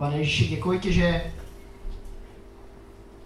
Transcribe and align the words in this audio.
Pane 0.00 0.18
Ježíši, 0.18 0.48
děkuji 0.48 0.78
ti, 0.78 0.92
že 0.92 1.32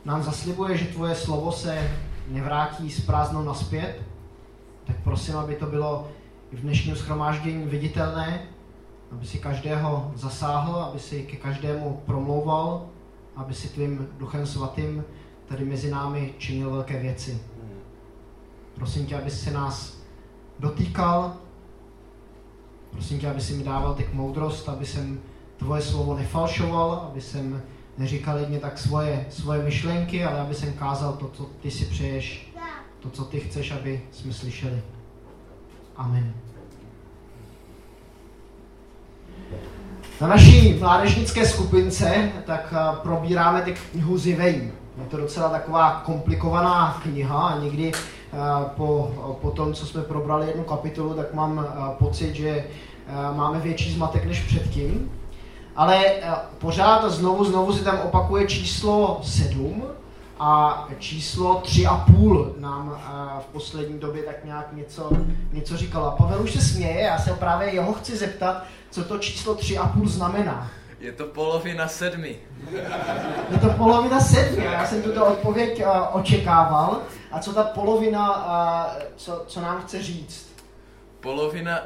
nám 0.04 0.22
zaslibuje, 0.22 0.76
že 0.76 0.84
tvoje 0.84 1.14
slovo 1.14 1.52
se 1.52 1.90
nevrátí 2.28 2.90
s 2.90 3.00
prázdnou 3.00 3.42
naspět, 3.42 4.02
tak 4.86 4.96
prosím, 5.04 5.36
aby 5.36 5.54
to 5.54 5.66
bylo 5.66 6.08
i 6.52 6.56
v 6.56 6.60
dnešním 6.60 6.96
schromáždění 6.96 7.64
viditelné, 7.64 8.42
aby 9.12 9.26
si 9.26 9.38
každého 9.38 10.12
zasáhl, 10.14 10.74
aby 10.74 10.98
si 10.98 11.22
ke 11.22 11.36
každému 11.36 12.02
promlouval, 12.06 12.86
aby 13.36 13.54
si 13.54 13.68
tvým 13.68 14.08
duchem 14.18 14.46
svatým 14.46 15.04
tady 15.48 15.64
mezi 15.64 15.90
námi 15.90 16.34
činil 16.38 16.70
velké 16.70 17.00
věci. 17.00 17.42
Prosím 18.74 19.06
tě, 19.06 19.16
aby 19.16 19.30
se 19.30 19.50
nás 19.50 19.98
dotýkal, 20.58 21.36
prosím 22.90 23.20
tě, 23.20 23.30
aby 23.30 23.40
si 23.40 23.54
mi 23.54 23.64
dával 23.64 23.94
tak 23.94 24.14
moudrost, 24.14 24.68
aby 24.68 24.86
jsem 24.86 25.20
tvoje 25.64 25.82
slovo 25.82 26.16
nefalšoval, 26.16 27.08
aby 27.10 27.20
jsem 27.20 27.62
neříkal 27.98 28.38
jedně 28.38 28.58
tak 28.58 28.78
svoje, 28.78 29.26
svoje 29.30 29.62
myšlenky, 29.62 30.24
ale 30.24 30.40
aby 30.40 30.54
jsem 30.54 30.72
kázal 30.72 31.12
to, 31.12 31.28
co 31.28 31.46
ty 31.62 31.70
si 31.70 31.84
přeješ, 31.84 32.52
to, 33.00 33.10
co 33.10 33.24
ty 33.24 33.40
chceš, 33.40 33.70
aby 33.70 34.02
jsme 34.12 34.32
slyšeli. 34.32 34.82
Amen. 35.96 36.34
Na 40.20 40.28
naší 40.28 40.74
mládežnické 40.74 41.46
skupince 41.46 42.32
tak 42.46 42.74
probíráme 43.02 43.62
teď 43.62 43.78
knihu 43.90 44.18
Zivejím. 44.18 44.72
Je 44.98 45.04
to 45.10 45.16
docela 45.16 45.48
taková 45.48 46.02
komplikovaná 46.04 47.00
kniha 47.02 47.48
a 47.48 47.58
někdy 47.58 47.92
po, 48.76 49.12
po 49.40 49.50
tom, 49.50 49.74
co 49.74 49.86
jsme 49.86 50.02
probrali 50.02 50.46
jednu 50.46 50.64
kapitolu, 50.64 51.14
tak 51.14 51.34
mám 51.34 51.66
pocit, 51.98 52.34
že 52.34 52.64
máme 53.36 53.60
větší 53.60 53.94
zmatek 53.94 54.24
než 54.24 54.40
předtím. 54.40 55.10
Ale 55.76 56.04
pořád 56.58 57.10
znovu, 57.10 57.44
znovu 57.44 57.72
si 57.72 57.84
tam 57.84 58.00
opakuje 58.00 58.46
číslo 58.46 59.20
7 59.24 59.84
a 60.38 60.88
číslo 60.98 61.60
3,5 61.64 62.52
nám 62.60 63.02
v 63.40 63.52
poslední 63.52 63.98
době 63.98 64.22
tak 64.22 64.44
nějak 64.44 64.72
něco, 64.72 65.10
něco 65.52 65.76
říkala. 65.76 66.10
Pavel 66.10 66.42
už 66.42 66.52
se 66.52 66.60
směje, 66.60 67.00
já 67.00 67.18
se 67.18 67.32
právě 67.32 67.74
jeho 67.74 67.92
chci 67.92 68.16
zeptat, 68.16 68.64
co 68.90 69.04
to 69.04 69.18
číslo 69.18 69.54
3,5 69.54 70.06
znamená. 70.06 70.70
Je 71.00 71.12
to 71.12 71.24
polovina 71.24 71.88
sedmi. 71.88 72.36
Je 73.50 73.58
to 73.60 73.70
polovina 73.70 74.20
sedmi, 74.20 74.64
já 74.64 74.86
jsem 74.86 75.02
tuto 75.02 75.26
odpověď 75.26 75.82
uh, 75.82 75.90
očekával. 76.12 77.02
A 77.32 77.38
co 77.38 77.52
ta 77.52 77.64
polovina, 77.64 78.46
uh, 78.46 79.02
co, 79.16 79.44
co 79.46 79.60
nám 79.60 79.82
chce 79.82 80.02
říct? 80.02 80.54
Polovina, 81.20 81.80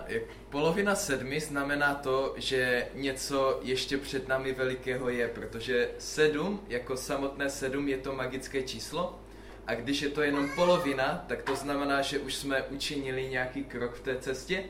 polovina 0.51 0.95
sedmi 0.95 1.41
znamená 1.41 1.95
to, 1.95 2.35
že 2.37 2.87
něco 2.95 3.61
ještě 3.63 3.99
před 3.99 4.29
námi 4.29 4.53
velikého 4.53 5.09
je, 5.09 5.29
protože 5.29 5.91
sedm, 5.99 6.61
jako 6.69 6.97
samotné 6.97 7.51
sedm, 7.51 7.89
je 7.89 7.97
to 7.97 8.13
magické 8.13 8.63
číslo. 8.63 9.19
A 9.67 9.75
když 9.75 10.03
je 10.03 10.09
to 10.09 10.23
jenom 10.23 10.49
polovina, 10.55 11.25
tak 11.27 11.43
to 11.43 11.57
znamená, 11.57 12.03
že 12.03 12.19
už 12.19 12.35
jsme 12.35 12.63
učinili 12.63 13.29
nějaký 13.29 13.65
krok 13.65 13.95
v 13.95 14.01
té 14.01 14.19
cestě, 14.19 14.65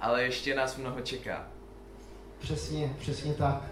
ale 0.00 0.22
ještě 0.22 0.54
nás 0.54 0.76
mnoho 0.76 1.00
čeká. 1.00 1.48
Přesně, 2.38 2.96
přesně 2.98 3.34
tak. 3.34 3.62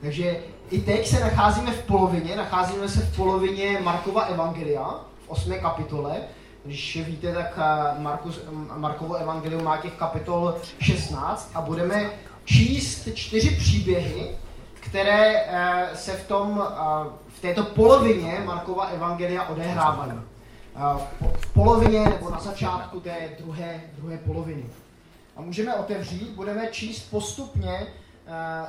Takže 0.00 0.42
i 0.70 0.80
teď 0.80 1.06
se 1.06 1.20
nacházíme 1.20 1.72
v 1.72 1.86
polovině, 1.86 2.36
nacházíme 2.36 2.88
se 2.88 3.00
v 3.00 3.16
polovině 3.16 3.80
Markova 3.82 4.22
Evangelia, 4.22 5.04
v 5.26 5.30
8. 5.30 5.60
kapitole. 5.60 6.20
Když 6.64 6.96
víte, 7.06 7.32
tak 7.32 7.58
eh, 7.58 8.00
Markus, 8.00 8.40
Markovo 8.76 9.14
Evangelium 9.14 9.64
má 9.64 9.76
těch 9.76 9.92
kapitol 9.92 10.54
16 10.80 11.50
a 11.54 11.60
budeme 11.60 12.10
číst 12.44 13.08
čtyři 13.14 13.50
příběhy, 13.50 14.36
které 14.74 15.44
eh, 15.46 15.88
se 15.94 16.12
v, 16.12 16.28
tom, 16.28 16.62
eh, 16.62 17.10
v 17.28 17.40
této 17.40 17.64
polovině 17.64 18.42
Markova 18.44 18.84
Evangelia 18.84 19.44
odehrávají. 19.44 20.12
V 21.36 21.52
polovině 21.52 22.04
nebo 22.04 22.30
na 22.30 22.40
začátku 22.40 23.00
té 23.00 23.16
druhé, 23.38 23.80
druhé 23.98 24.18
poloviny. 24.18 24.64
A 25.36 25.40
můžeme 25.40 25.74
otevřít, 25.74 26.30
budeme 26.30 26.68
číst 26.70 27.10
postupně 27.10 27.86
Eh, 27.86 27.99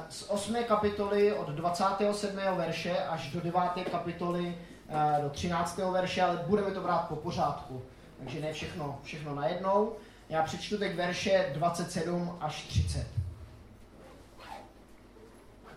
z 0.10 0.30
8. 0.30 0.56
kapitoly 0.68 1.34
od 1.34 1.50
27. 1.50 2.36
verše 2.56 2.98
až 2.98 3.32
do 3.32 3.42
9. 3.42 3.62
kapitoly 3.92 4.58
eh, 4.90 5.22
do 5.22 5.30
13. 5.30 5.78
verše, 5.78 6.22
ale 6.22 6.44
budeme 6.48 6.72
to 6.72 6.82
brát 6.82 7.08
po 7.08 7.16
pořádku. 7.16 7.82
Takže 8.20 8.40
ne 8.40 8.54
všechno, 8.54 9.00
všechno 9.04 9.36
najednou. 9.36 9.96
Já 10.30 10.44
přečtu 10.44 10.78
teď 10.78 10.96
verše 10.96 11.50
27 11.54 12.38
až 12.42 12.64
30. 12.64 13.08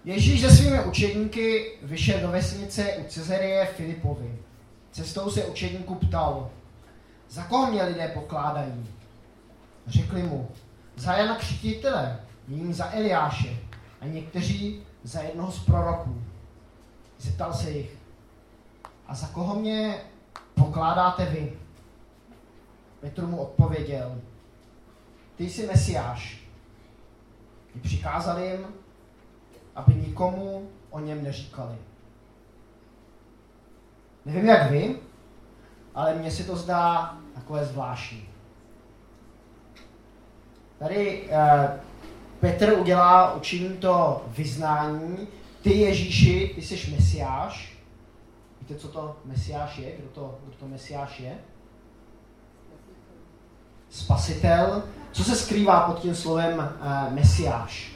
Ježíš 0.04 0.40
se 0.40 0.50
svými 0.50 0.84
učedníky 0.84 1.78
vyšel 1.82 2.20
do 2.20 2.28
vesnice 2.28 2.92
u 2.92 3.04
Cezarie 3.08 3.66
Filipovi. 3.66 4.38
Cestou 4.92 5.30
se 5.30 5.44
učedníku 5.44 5.94
ptal, 5.94 6.50
za 7.28 7.44
koho 7.44 7.70
mě 7.70 7.82
lidé 7.82 8.08
pokládají? 8.08 8.90
Řekli 9.86 10.22
mu, 10.22 10.48
za 10.96 11.12
Jana 11.12 11.36
Křtitele, 11.36 12.20
jím 12.48 12.74
za 12.74 12.92
Eliáše, 12.92 13.56
a 14.04 14.06
někteří 14.06 14.82
za 15.02 15.20
jednoho 15.20 15.52
z 15.52 15.64
proroků. 15.64 16.22
Zeptal 17.18 17.52
se 17.52 17.70
jich, 17.70 17.96
a 19.06 19.14
za 19.14 19.26
koho 19.26 19.54
mě 19.54 20.00
pokládáte 20.54 21.24
vy? 21.24 21.58
Petr 23.00 23.26
mu 23.26 23.36
odpověděl, 23.36 24.20
ty 25.36 25.50
jsi 25.50 25.66
Mesiáš. 25.66 26.44
I 27.76 27.80
přikázal 27.80 28.38
jim, 28.38 28.66
aby 29.74 29.94
nikomu 29.94 30.68
o 30.90 31.00
něm 31.00 31.24
neříkali. 31.24 31.76
Nevím 34.24 34.46
jak 34.46 34.70
vy, 34.70 34.96
ale 35.94 36.14
mně 36.14 36.30
se 36.30 36.44
to 36.44 36.56
zdá 36.56 37.18
takové 37.34 37.64
zvláštní. 37.64 38.28
Tady 40.78 41.28
eh, 41.30 41.80
Petr 42.44 42.72
udělá, 42.78 43.34
učiní 43.34 43.76
to 43.76 44.24
vyznání, 44.28 45.28
ty 45.62 45.74
Ježíši, 45.74 46.52
ty 46.54 46.62
jsi 46.62 46.90
mesiáš. 46.90 47.78
Víte, 48.60 48.74
co 48.74 48.88
to 48.88 49.16
mesiáš 49.24 49.78
je? 49.78 49.96
Kdo 49.96 50.08
to, 50.08 50.38
kdo 50.44 50.56
to 50.56 50.68
mesiáš 50.68 51.20
je? 51.20 51.38
Spasitel. 53.90 54.82
Co 55.12 55.24
se 55.24 55.36
skrývá 55.36 55.80
pod 55.80 55.98
tím 55.98 56.14
slovem 56.14 56.58
uh, 56.58 57.12
mesiáš? 57.12 57.92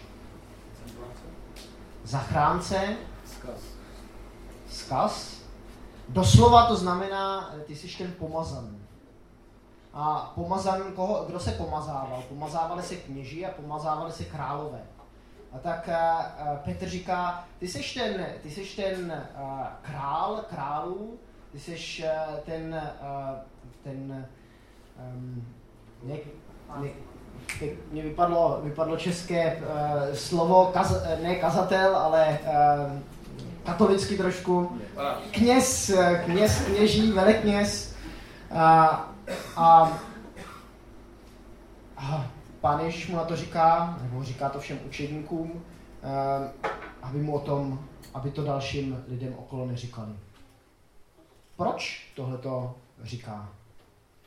Zachránce. 2.04 2.96
Skaz. 3.24 3.60
Skaz. 4.70 5.40
Doslova 6.08 6.66
to 6.66 6.76
znamená, 6.76 7.54
ty 7.66 7.76
jsi 7.76 7.98
ten 7.98 8.12
pomazaný. 8.12 8.78
A 10.00 10.32
pomazaný, 10.34 10.84
koho, 10.94 11.24
kdo 11.26 11.40
se 11.40 11.50
pomazával? 11.50 12.22
Pomazávali 12.28 12.82
se 12.82 12.96
kněží 12.96 13.46
a 13.46 13.50
pomazávali 13.50 14.12
se 14.12 14.24
králové. 14.24 14.80
A 15.52 15.58
tak 15.58 15.88
uh, 15.88 16.56
Petr 16.56 16.88
říká, 16.88 17.44
ty 17.58 17.68
jsi 17.68 17.94
ten, 17.94 18.26
ty 18.42 18.50
jsi 18.50 18.76
ten 18.76 19.22
uh, 19.40 19.66
král 19.82 20.44
králů, 20.50 21.18
ty 21.52 21.60
jsi 21.60 22.04
uh, 22.04 22.36
ten, 22.46 22.92
ten 23.84 24.26
um, 25.14 25.46
ne, 26.02 26.14
ne, 26.80 26.88
mě 27.90 28.02
vypadlo, 28.02 28.60
vypadlo 28.62 28.96
české 28.96 29.56
uh, 29.56 29.62
slovo, 30.14 30.70
kaz, 30.72 31.02
ne 31.22 31.34
kazatel, 31.34 31.96
ale 31.96 32.38
uh, 32.42 32.98
katolicky 33.64 34.16
trošku. 34.16 34.78
Kněz, 35.30 35.90
kněz, 36.24 36.62
kněží, 36.64 37.12
velekněz. 37.12 37.94
Uh, 38.50 39.17
a, 39.56 39.98
a 41.96 42.30
pán 42.60 42.80
Ježíš 42.80 43.08
mu 43.08 43.16
na 43.16 43.24
to 43.24 43.36
říká, 43.36 43.98
nebo 44.02 44.24
říká 44.24 44.48
to 44.48 44.60
všem 44.60 44.78
učedníkům, 44.86 45.64
eh, 46.02 46.70
aby 47.02 47.18
mu 47.18 47.34
o 47.34 47.40
tom, 47.40 47.84
aby 48.14 48.30
to 48.30 48.44
dalším 48.44 49.04
lidem 49.08 49.34
okolo 49.38 49.66
neříkali. 49.66 50.12
Proč 51.56 52.12
tohle 52.16 52.38
to 52.38 52.74
říká? 53.02 53.48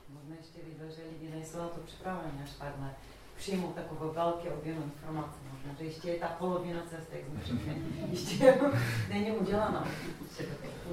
Možná 0.10 0.36
ještě 0.36 0.60
viděl, 0.70 0.96
že 0.96 1.02
lidi 1.12 1.36
nejsou 1.36 1.58
na 1.58 1.68
to 1.68 1.80
připraveni 1.80 2.44
až 2.44 2.50
takhle 2.52 2.90
přijmout 3.38 3.76
takový 3.76 4.16
velký 4.16 4.50
objem 4.50 4.84
informací. 4.84 5.51
Možná, 5.66 5.80
že 5.80 5.86
ještě 5.86 6.10
je 6.10 6.20
ta 6.20 6.28
polovina 6.28 6.80
cesty, 6.90 7.26
ještě 8.12 8.56
není 9.10 9.32
udělaná. 9.32 9.88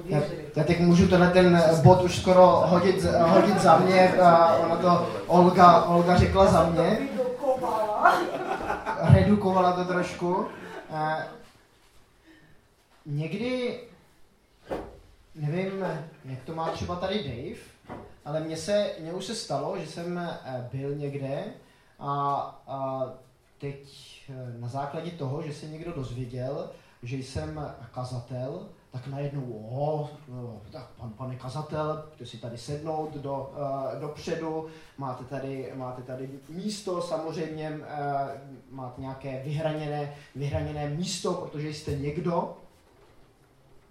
Já, 0.05 0.21
já 0.55 0.63
teď 0.63 0.79
můžu 0.79 1.07
tenhle 1.07 1.29
ten 1.29 1.63
bod 1.83 2.01
už 2.01 2.19
skoro 2.19 2.45
hodit, 2.65 3.03
hodit 3.03 3.61
za 3.61 3.77
mě, 3.77 4.13
a 4.13 4.55
ona 4.55 4.75
to 4.75 5.09
Olga, 5.27 5.83
Olga 5.83 6.17
řekla 6.17 6.51
za 6.51 6.69
mě. 6.69 6.97
Redukovala. 6.99 8.21
Redukovala 9.13 9.71
to 9.71 9.85
trošku. 9.85 10.47
Někdy, 13.05 13.79
nevím, 15.35 15.85
jak 16.25 16.43
to 16.43 16.55
má 16.55 16.69
třeba 16.69 16.95
tady 16.95 17.23
Dave, 17.23 17.59
ale 18.25 18.39
mně 18.39 18.57
se, 18.57 18.91
mně 18.99 19.13
už 19.13 19.25
se 19.25 19.35
stalo, 19.35 19.79
že 19.79 19.87
jsem 19.87 20.17
eh, 20.17 20.69
byl 20.73 20.95
někde 20.95 21.43
a, 21.99 22.09
a 22.67 23.05
teď 23.59 23.89
eh, 24.29 24.59
na 24.59 24.67
základě 24.67 25.11
toho, 25.11 25.41
že 25.41 25.53
se 25.53 25.67
někdo 25.67 25.93
dozvěděl 25.93 26.69
že 27.03 27.17
jsem 27.17 27.75
kazatel, 27.91 28.65
tak 28.91 29.07
najednou, 29.07 29.67
o, 29.71 30.09
no, 30.27 30.61
tak 30.71 30.89
pan, 30.97 31.09
pane 31.09 31.35
kazatel, 31.35 32.05
ty 32.17 32.25
si 32.25 32.37
tady 32.37 32.57
sednout 32.57 33.13
do, 33.13 33.53
uh, 33.53 34.01
dopředu, 34.01 34.67
máte 34.97 35.23
tady, 35.23 35.73
máte 35.75 36.01
tady 36.01 36.29
místo, 36.49 37.01
samozřejmě 37.01 37.69
uh, 37.69 37.85
máte 38.71 39.01
nějaké 39.01 39.41
vyhraněné, 39.43 40.15
vyhraněné 40.35 40.89
místo, 40.89 41.33
protože 41.33 41.69
jste 41.69 41.91
někdo. 41.91 42.57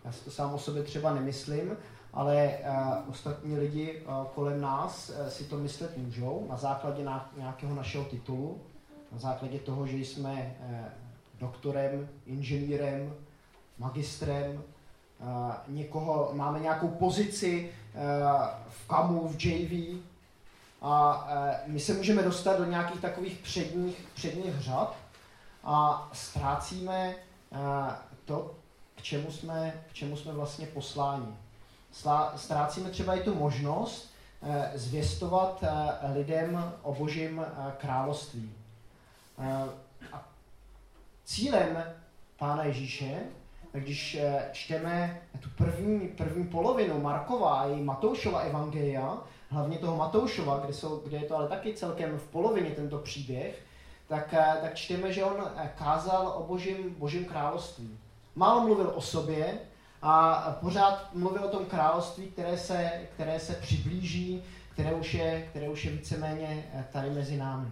Já 0.05 0.13
si 0.13 0.25
to 0.25 0.31
sám 0.31 0.55
o 0.55 0.59
sobě 0.59 0.83
třeba 0.83 1.15
nemyslím, 1.15 1.77
ale 2.13 2.59
uh, 2.59 3.11
ostatní 3.11 3.59
lidi 3.59 4.03
uh, 4.03 4.27
kolem 4.27 4.61
nás 4.61 5.11
uh, 5.11 5.29
si 5.29 5.45
to 5.45 5.57
myslet 5.57 5.97
můžou 5.97 6.47
na 6.49 6.57
základě 6.57 7.05
na, 7.05 7.31
nějakého 7.37 7.75
našeho 7.75 8.05
titulu, 8.05 8.61
na 9.13 9.19
základě 9.19 9.59
toho, 9.59 9.87
že 9.87 9.97
jsme 9.97 10.57
uh, 10.61 10.77
doktorem, 11.41 12.09
inženýrem, 12.27 13.15
magistrem, 13.79 14.63
uh, 15.21 15.53
někoho, 15.69 16.31
máme 16.33 16.61
nějakou 16.61 16.89
pozici 16.89 17.71
uh, 17.95 18.01
v 18.69 18.89
KAMu, 18.89 19.29
v 19.29 19.45
JV 19.45 20.03
a 20.83 21.29
my 21.67 21.81
se 21.81 21.95
můžeme 21.95 22.23
dostat 22.23 22.59
do 22.59 22.65
nějakých 22.65 23.01
takových 23.01 23.39
předních, 23.39 24.09
předních 24.15 24.61
řad 24.61 24.97
a 25.65 26.09
ztrácíme 26.13 27.15
to, 28.25 28.55
k 28.97 29.03
čemu 29.03 29.31
jsme, 29.31 29.85
k 29.91 29.93
čemu 29.93 30.17
jsme 30.17 30.33
vlastně 30.33 30.67
posláni. 30.67 31.37
Ztrácíme 32.37 32.91
třeba 32.91 33.15
i 33.15 33.21
tu 33.21 33.35
možnost 33.35 34.11
zvěstovat 34.75 35.65
lidem 36.15 36.73
o 36.83 36.95
božím 36.95 37.47
království. 37.79 38.53
A 40.13 40.29
cílem 41.25 41.85
Pána 42.37 42.65
Ježíše 42.65 43.21
když 43.73 44.15
eh, 44.15 44.49
čteme 44.53 45.21
tu 45.41 45.49
první, 45.57 46.09
první 46.09 46.47
polovinu 46.47 47.01
Markova 47.01 47.67
i 47.67 47.83
Matoušova 47.83 48.41
evangelia, 48.41 49.19
hlavně 49.49 49.79
toho 49.79 49.97
Matoušova, 49.97 50.59
kde, 50.59 50.73
jsou, 50.73 51.03
kde 51.07 51.17
je 51.17 51.25
to 51.25 51.37
ale 51.37 51.49
taky 51.49 51.75
celkem 51.75 52.19
v 52.19 52.29
polovině 52.29 52.71
tento 52.71 52.99
příběh, 52.99 53.63
tak, 54.09 54.35
eh, 54.35 54.59
tak 54.63 54.75
čteme, 54.75 55.13
že 55.13 55.25
on 55.25 55.45
eh, 55.57 55.73
kázal 55.79 56.35
o 56.37 56.43
božím, 56.47 56.95
božím 56.99 57.25
království. 57.25 57.99
Málo 58.35 58.61
mluvil 58.61 58.93
o 58.95 59.01
sobě 59.01 59.59
a 60.03 60.35
pořád 60.61 61.15
mluvil 61.15 61.45
o 61.45 61.49
tom 61.49 61.65
království, 61.65 62.27
které 62.27 62.59
se, 62.59 62.91
které 63.15 63.41
se 63.41 63.53
přiblíží, 63.53 64.43
které 64.73 64.95
už, 64.95 65.15
je, 65.15 65.47
které 65.51 65.69
už 65.69 65.85
je 65.85 65.91
víceméně 65.91 66.73
tady 66.93 67.11
mezi 67.11 67.37
námi. 67.37 67.71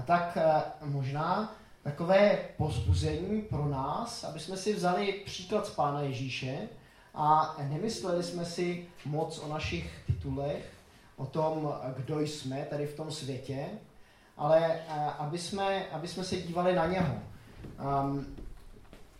A 0.00 0.02
tak 0.02 0.38
možná 0.84 1.54
takové 1.82 2.38
pozbuzení 2.56 3.42
pro 3.42 3.68
nás, 3.68 4.24
aby 4.24 4.40
jsme 4.40 4.56
si 4.56 4.74
vzali 4.74 5.12
příklad 5.26 5.66
z 5.66 5.70
Pána 5.70 6.00
Ježíše 6.00 6.58
a 7.14 7.56
nemysleli 7.68 8.22
jsme 8.22 8.44
si 8.44 8.86
moc 9.04 9.38
o 9.38 9.48
našich 9.48 9.92
titulech, 10.06 10.70
o 11.16 11.26
tom, 11.26 11.74
kdo 11.96 12.20
jsme 12.20 12.66
tady 12.70 12.86
v 12.86 12.94
tom 12.94 13.10
světě, 13.10 13.66
ale 14.36 14.74
eh, 14.74 15.10
aby 15.18 15.38
jsme, 15.38 15.86
aby 15.92 16.08
jsme 16.08 16.24
se 16.24 16.36
dívali 16.36 16.74
na 16.74 16.86
něho. 16.86 17.14
Um, 18.02 18.26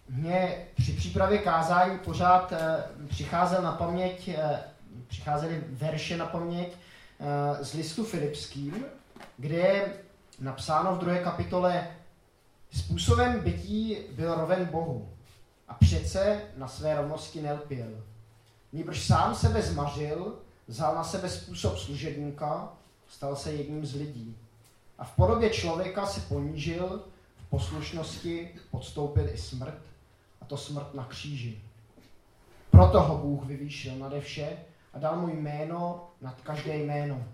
mně 0.08 0.66
při 0.76 0.92
přípravě 0.92 1.38
kázání 1.38 1.98
pořád 1.98 2.52
uh, 2.52 3.06
přicházel 3.06 3.62
na 3.62 3.72
paměť, 3.72 4.30
přicházely 5.08 5.64
verše 5.68 6.16
na 6.16 6.26
paměť 6.26 6.76
z 7.60 7.74
listu 7.74 8.04
Filipským, 8.04 8.84
kde 9.36 9.56
je 9.56 9.92
napsáno 10.40 10.94
v 10.94 10.98
druhé 10.98 11.18
kapitole 11.18 11.88
Způsobem 12.72 13.40
bytí 13.40 13.96
byl 14.12 14.34
roven 14.34 14.64
Bohu 14.64 15.08
a 15.68 15.74
přece 15.74 16.42
na 16.56 16.68
své 16.68 16.94
rovnosti 16.94 17.42
nelpěl. 17.42 18.04
Nýbrž 18.72 19.06
sám 19.06 19.34
sebe 19.34 19.62
zmařil, 19.62 20.38
vzal 20.66 20.94
na 20.94 21.04
sebe 21.04 21.28
způsob 21.28 21.78
služebníka, 21.78 22.72
stal 23.08 23.36
se 23.36 23.52
jedním 23.52 23.86
z 23.86 23.94
lidí. 23.94 24.36
A 24.98 25.04
v 25.04 25.16
podobě 25.16 25.50
člověka 25.50 26.06
se 26.06 26.20
ponížil, 26.20 27.04
v 27.36 27.50
poslušnosti 27.50 28.48
podstoupil 28.70 29.28
i 29.28 29.38
smrt, 29.38 29.78
a 30.40 30.44
to 30.44 30.56
smrt 30.56 30.94
na 30.94 31.04
kříži. 31.04 31.62
Proto 32.70 33.02
ho 33.02 33.18
Bůh 33.18 33.44
vyvýšil 33.44 33.96
nade 33.96 34.20
vše 34.20 34.56
a 34.92 34.98
dal 34.98 35.16
mu 35.16 35.28
jméno 35.28 36.10
nad 36.20 36.40
každé 36.40 36.76
jméno. 36.76 37.24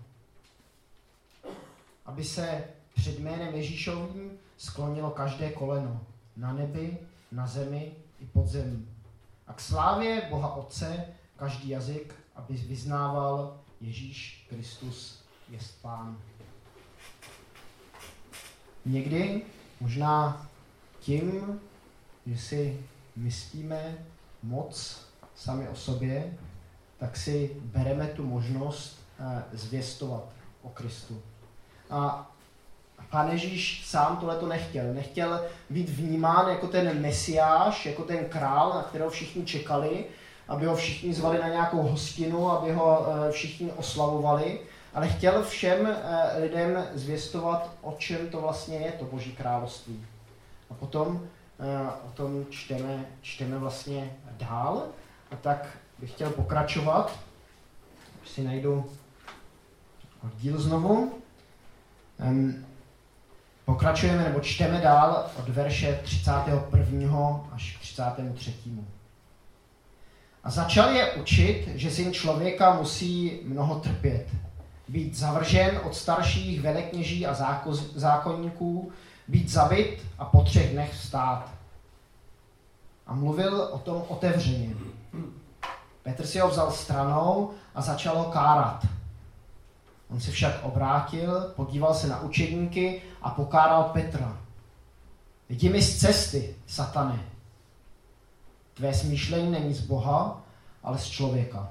Aby 2.05 2.23
se 2.23 2.63
před 2.97 3.19
jménem 3.19 3.55
Ježíšovým 3.55 4.31
sklonilo 4.57 5.11
každé 5.11 5.51
koleno 5.51 6.01
na 6.37 6.53
nebi, 6.53 6.97
na 7.31 7.47
zemi 7.47 7.91
i 8.19 8.25
pod 8.25 8.47
zemí. 8.47 8.87
A 9.47 9.53
k 9.53 9.61
slávě 9.61 10.27
Boha 10.29 10.55
Otce 10.55 11.05
každý 11.35 11.69
jazyk, 11.69 12.15
aby 12.35 12.53
vyznával 12.53 13.59
Ježíš 13.81 14.45
Kristus 14.49 15.23
je 15.49 15.59
Pán. 15.81 16.17
Někdy, 18.85 19.41
možná 19.81 20.47
tím, 20.99 21.59
že 22.25 22.37
si 22.37 22.79
myslíme 23.15 23.97
moc 24.43 25.05
sami 25.35 25.69
o 25.69 25.75
sobě, 25.75 26.37
tak 26.97 27.17
si 27.17 27.61
bereme 27.63 28.07
tu 28.07 28.25
možnost 28.25 28.99
eh, 29.19 29.43
zvěstovat 29.57 30.23
o 30.61 30.69
Kristu. 30.69 31.21
A 31.89 32.31
Pán 33.09 33.31
Ježíš 33.31 33.85
sám 33.85 34.17
tohle 34.17 34.35
to 34.35 34.47
nechtěl. 34.47 34.93
Nechtěl 34.93 35.41
být 35.69 35.89
vnímán 35.89 36.49
jako 36.49 36.67
ten 36.67 37.01
mesiáš, 37.01 37.85
jako 37.85 38.03
ten 38.03 38.25
král, 38.25 38.69
na 38.69 38.83
kterého 38.83 39.09
všichni 39.09 39.45
čekali, 39.45 40.05
aby 40.47 40.65
ho 40.65 40.75
všichni 40.75 41.13
zvali 41.13 41.39
na 41.39 41.47
nějakou 41.47 41.81
hostinu, 41.81 42.51
aby 42.51 42.73
ho 42.73 43.07
eh, 43.07 43.31
všichni 43.31 43.71
oslavovali, 43.71 44.59
ale 44.93 45.07
chtěl 45.07 45.43
všem 45.43 45.87
eh, 45.87 46.39
lidem 46.39 46.87
zvěstovat, 46.93 47.71
o 47.81 47.95
čem 47.97 48.29
to 48.29 48.41
vlastně 48.41 48.77
je, 48.77 48.91
to 48.91 49.05
Boží 49.05 49.31
království. 49.31 50.05
A 50.69 50.73
potom 50.73 51.27
eh, 51.59 51.91
o 52.07 52.11
tom 52.11 52.45
čteme, 52.49 53.05
čteme 53.21 53.57
vlastně 53.57 54.13
dál. 54.31 54.87
A 55.31 55.35
tak 55.35 55.77
bych 55.99 56.11
chtěl 56.11 56.29
pokračovat. 56.29 57.19
Si 58.25 58.43
najdu 58.43 58.91
díl 60.35 60.59
znovu. 60.59 61.13
Pokračujeme 63.67 64.23
nebo 64.23 64.39
čteme 64.39 64.81
dál 64.81 65.25
od 65.39 65.49
verše 65.49 65.99
31. 66.03 67.45
až 67.51 67.77
k 67.77 67.79
33. 67.79 68.53
A 70.43 70.51
začal 70.51 70.89
je 70.89 71.13
učit, 71.13 71.67
že 71.75 71.91
syn 71.91 72.13
člověka 72.13 72.73
musí 72.73 73.39
mnoho 73.43 73.79
trpět, 73.79 74.27
být 74.87 75.15
zavržen 75.15 75.81
od 75.83 75.95
starších 75.95 76.61
velekněží 76.61 77.27
a 77.27 77.57
zákonníků, 77.95 78.91
být 79.27 79.49
zabit 79.49 80.05
a 80.17 80.25
po 80.25 80.41
třech 80.41 80.71
dnech 80.71 80.93
vstát. 80.93 81.51
A 83.07 83.13
mluvil 83.13 83.61
o 83.71 83.79
tom 83.79 84.03
otevřeně. 84.07 84.75
Petr 86.03 86.25
si 86.25 86.39
ho 86.39 86.49
vzal 86.49 86.71
stranou 86.71 87.51
a 87.75 87.81
začal 87.81 88.17
ho 88.17 88.25
kárat. 88.25 88.85
On 90.09 90.19
se 90.19 90.31
však 90.31 90.63
obrátil, 90.63 91.53
podíval 91.55 91.93
se 91.93 92.07
na 92.07 92.21
učedníky 92.21 93.01
a 93.21 93.29
pokáral 93.29 93.83
Petra. 93.83 94.37
Jdi 95.49 95.69
mi 95.69 95.81
z 95.81 95.99
cesty, 95.99 96.55
satane. 96.67 97.19
Tvé 98.73 98.93
smýšlení 98.93 99.51
není 99.51 99.73
z 99.73 99.81
Boha, 99.81 100.41
ale 100.83 100.97
z 100.97 101.05
člověka. 101.05 101.69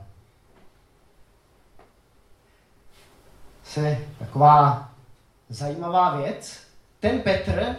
Se 3.64 3.98
taková 4.18 4.90
zajímavá 5.48 6.16
věc. 6.16 6.60
Ten 7.00 7.20
Petr, 7.20 7.76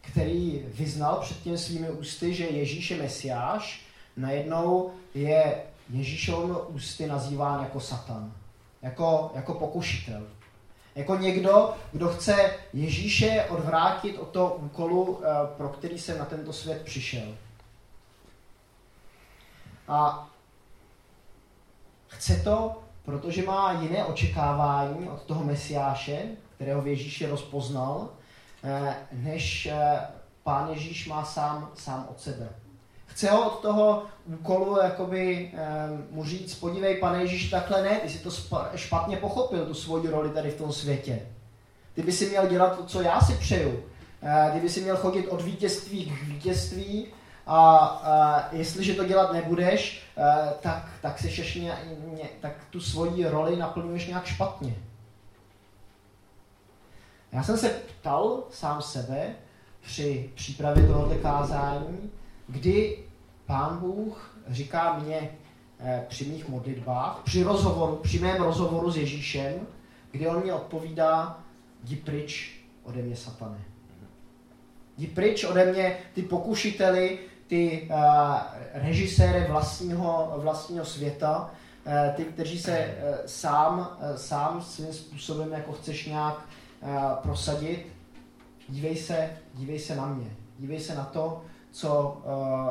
který 0.00 0.64
vyznal 0.66 1.16
před 1.20 1.42
těmi 1.42 1.58
svými 1.58 1.90
ústy, 1.90 2.34
že 2.34 2.44
Ježíš 2.44 2.90
je 2.90 3.02
Mesiáš, 3.02 3.86
najednou 4.16 4.92
je 5.14 5.62
Ježíšovými 5.90 6.58
ústy 6.68 7.06
nazýván 7.06 7.62
jako 7.62 7.80
Satan 7.80 8.32
jako, 8.82 9.30
jako 9.34 9.54
pokušitel. 9.54 10.26
Jako 10.94 11.16
někdo, 11.16 11.74
kdo 11.92 12.08
chce 12.08 12.54
Ježíše 12.72 13.46
odvrátit 13.48 14.18
od 14.18 14.28
toho 14.28 14.54
úkolu, 14.54 15.20
eh, 15.24 15.28
pro 15.56 15.68
který 15.68 15.98
se 15.98 16.18
na 16.18 16.24
tento 16.24 16.52
svět 16.52 16.82
přišel. 16.82 17.34
A 19.88 20.28
chce 22.08 22.36
to, 22.36 22.82
protože 23.04 23.42
má 23.42 23.72
jiné 23.72 24.04
očekávání 24.04 25.08
od 25.08 25.22
toho 25.22 25.44
Mesiáše, 25.44 26.22
kterého 26.54 26.82
v 26.82 26.86
Ježíši 26.86 27.26
rozpoznal, 27.26 28.08
eh, 28.64 28.96
než 29.12 29.66
eh, 29.66 30.00
pán 30.42 30.68
Ježíš 30.70 31.08
má 31.08 31.24
sám, 31.24 31.70
sám 31.74 32.06
od 32.10 32.20
sebe. 32.20 32.61
Chce 33.12 33.30
ho 33.30 33.46
od 33.50 33.60
toho 33.60 34.02
úkolu 34.26 34.78
jakoby 34.82 35.52
um, 35.52 36.06
mu 36.10 36.24
říct, 36.24 36.54
podívej, 36.54 36.96
pane 36.96 37.20
Ježíš, 37.20 37.50
takhle 37.50 37.82
ne, 37.82 37.90
ty 37.96 38.08
jsi 38.08 38.18
to 38.18 38.30
špatně 38.74 39.16
pochopil, 39.16 39.66
tu 39.66 39.74
svoji 39.74 40.10
roli 40.10 40.30
tady 40.30 40.50
v 40.50 40.56
tom 40.56 40.72
světě. 40.72 41.22
Ty 41.94 42.02
by 42.02 42.12
si 42.12 42.28
měl 42.28 42.46
dělat 42.46 42.76
to, 42.76 42.84
co 42.84 43.02
já 43.02 43.20
si 43.20 43.34
přeju. 43.34 43.70
Uh, 43.70 44.52
ty 44.52 44.60
by 44.60 44.68
si 44.68 44.80
měl 44.80 44.96
chodit 44.96 45.26
od 45.26 45.42
vítězství 45.42 46.06
k 46.06 46.22
vítězství 46.22 47.06
a, 47.46 47.76
a 47.76 48.48
jestliže 48.52 48.94
to 48.94 49.04
dělat 49.04 49.32
nebudeš, 49.32 50.02
a, 50.16 50.50
tak, 50.60 50.88
tak, 51.02 51.18
seš 51.18 51.54
ně, 51.54 51.78
ně, 52.14 52.28
tak 52.40 52.52
tu 52.70 52.80
svoji 52.80 53.28
roli 53.28 53.56
naplňuješ 53.56 54.06
nějak 54.06 54.26
špatně. 54.26 54.74
Já 57.32 57.42
jsem 57.42 57.56
se 57.56 57.68
ptal 57.68 58.42
sám 58.50 58.82
sebe 58.82 59.34
při 59.80 60.30
přípravě 60.34 60.86
tohoto 60.86 61.14
kázání, 61.14 62.10
kdy 62.52 62.98
Pán 63.46 63.78
Bůh 63.78 64.36
říká 64.48 64.98
mě 64.98 65.30
eh, 65.80 66.06
při 66.08 66.24
mých 66.24 66.48
modlitbách, 66.48 67.20
při 67.24 67.42
rozhovoru, 67.42 67.96
při 67.96 68.18
mém 68.18 68.42
rozhovoru 68.42 68.90
s 68.90 68.96
Ježíšem, 68.96 69.66
kdy 70.10 70.28
on 70.28 70.42
mě 70.42 70.54
odpovídá, 70.54 71.38
jdi 71.84 71.96
pryč 71.96 72.60
ode 72.82 73.02
mě, 73.02 73.16
satane. 73.16 73.58
Jdi 74.98 75.06
pryč 75.06 75.44
ode 75.44 75.72
mě, 75.72 75.96
ty 76.14 76.22
pokušiteli, 76.22 77.18
ty 77.46 77.88
uh, 77.90 78.36
režiséry 78.72 79.46
vlastního, 79.48 80.32
vlastního 80.36 80.84
světa, 80.84 81.50
uh, 81.86 81.92
ty, 82.16 82.24
kteří 82.24 82.58
se 82.58 82.78
uh, 82.86 83.16
sám, 83.26 83.78
uh, 83.78 84.16
sám 84.16 84.62
svým 84.62 84.92
způsobem 84.92 85.52
jako 85.52 85.72
chceš 85.72 86.06
nějak 86.06 86.48
uh, 86.80 87.12
prosadit, 87.22 87.86
dívej 88.68 88.96
se, 88.96 89.30
dívej 89.54 89.78
se 89.78 89.96
na 89.96 90.06
mě. 90.06 90.30
Dívej 90.58 90.80
se 90.80 90.94
na 90.94 91.04
to, 91.04 91.44
co, 91.72 92.22
uh, 92.24 92.70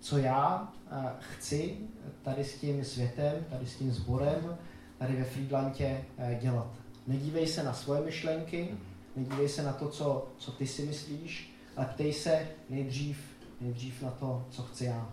co 0.00 0.18
já 0.18 0.72
uh, 0.92 1.04
chci 1.18 1.78
tady 2.22 2.44
s 2.44 2.60
tím 2.60 2.84
světem, 2.84 3.44
tady 3.50 3.66
s 3.66 3.76
tím 3.76 3.92
sborem, 3.92 4.58
tady 4.98 5.16
ve 5.16 5.24
Friedlandě 5.24 6.04
uh, 6.16 6.40
dělat. 6.40 6.70
Nedívej 7.06 7.46
se 7.46 7.62
na 7.62 7.72
svoje 7.72 8.00
myšlenky, 8.00 8.68
nedívej 9.16 9.48
se 9.48 9.62
na 9.62 9.72
to, 9.72 9.88
co, 9.88 10.28
co 10.38 10.52
ty 10.52 10.66
si 10.66 10.82
myslíš, 10.82 11.54
ale 11.76 11.86
ptej 11.86 12.12
se 12.12 12.48
nejdřív, 12.70 13.18
nejdřív 13.60 14.02
na 14.02 14.10
to, 14.10 14.44
co 14.50 14.62
chci 14.62 14.84
já. 14.84 15.08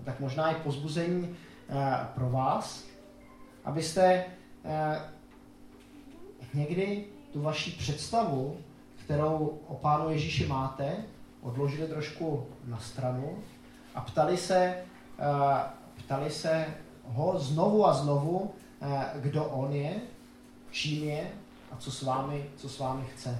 A 0.00 0.02
tak 0.04 0.20
možná 0.20 0.50
i 0.50 0.54
pozbuzení 0.54 1.36
pro 2.14 2.30
vás, 2.30 2.84
abyste 3.64 4.24
někdy 6.54 7.04
tu 7.32 7.42
vaši 7.42 7.70
představu, 7.70 8.56
kterou 9.04 9.58
o 9.66 9.74
Pánu 9.74 10.10
Ježíši 10.10 10.46
máte, 10.46 11.04
odložili 11.42 11.88
trošku 11.88 12.46
na 12.64 12.78
stranu 12.78 13.38
a 13.94 14.00
ptali 14.00 14.36
se, 14.36 14.74
uh, 15.18 15.56
ptali 16.04 16.30
se 16.30 16.66
ho 17.04 17.38
znovu 17.38 17.86
a 17.86 17.94
znovu, 17.94 18.38
uh, 18.38 19.02
kdo 19.14 19.44
on 19.44 19.72
je, 19.72 20.00
čím 20.70 21.04
je 21.04 21.30
a 21.72 21.76
co 21.76 21.90
s 21.90 22.02
vámi, 22.02 22.50
co 22.56 22.68
s 22.68 22.78
vámi 22.78 23.04
chce. 23.14 23.38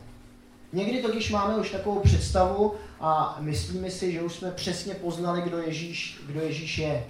Někdy 0.73 1.03
totiž 1.03 1.31
máme 1.31 1.57
už 1.57 1.71
takovou 1.71 2.01
představu 2.01 2.75
a 3.01 3.37
myslíme 3.41 3.91
si, 3.91 4.13
že 4.13 4.23
už 4.23 4.35
jsme 4.35 4.51
přesně 4.51 4.95
poznali, 4.95 5.43
kdo 5.43 5.59
Ježíš, 5.59 6.21
kdo 6.27 6.41
Ježíš 6.41 6.79
je. 6.79 7.07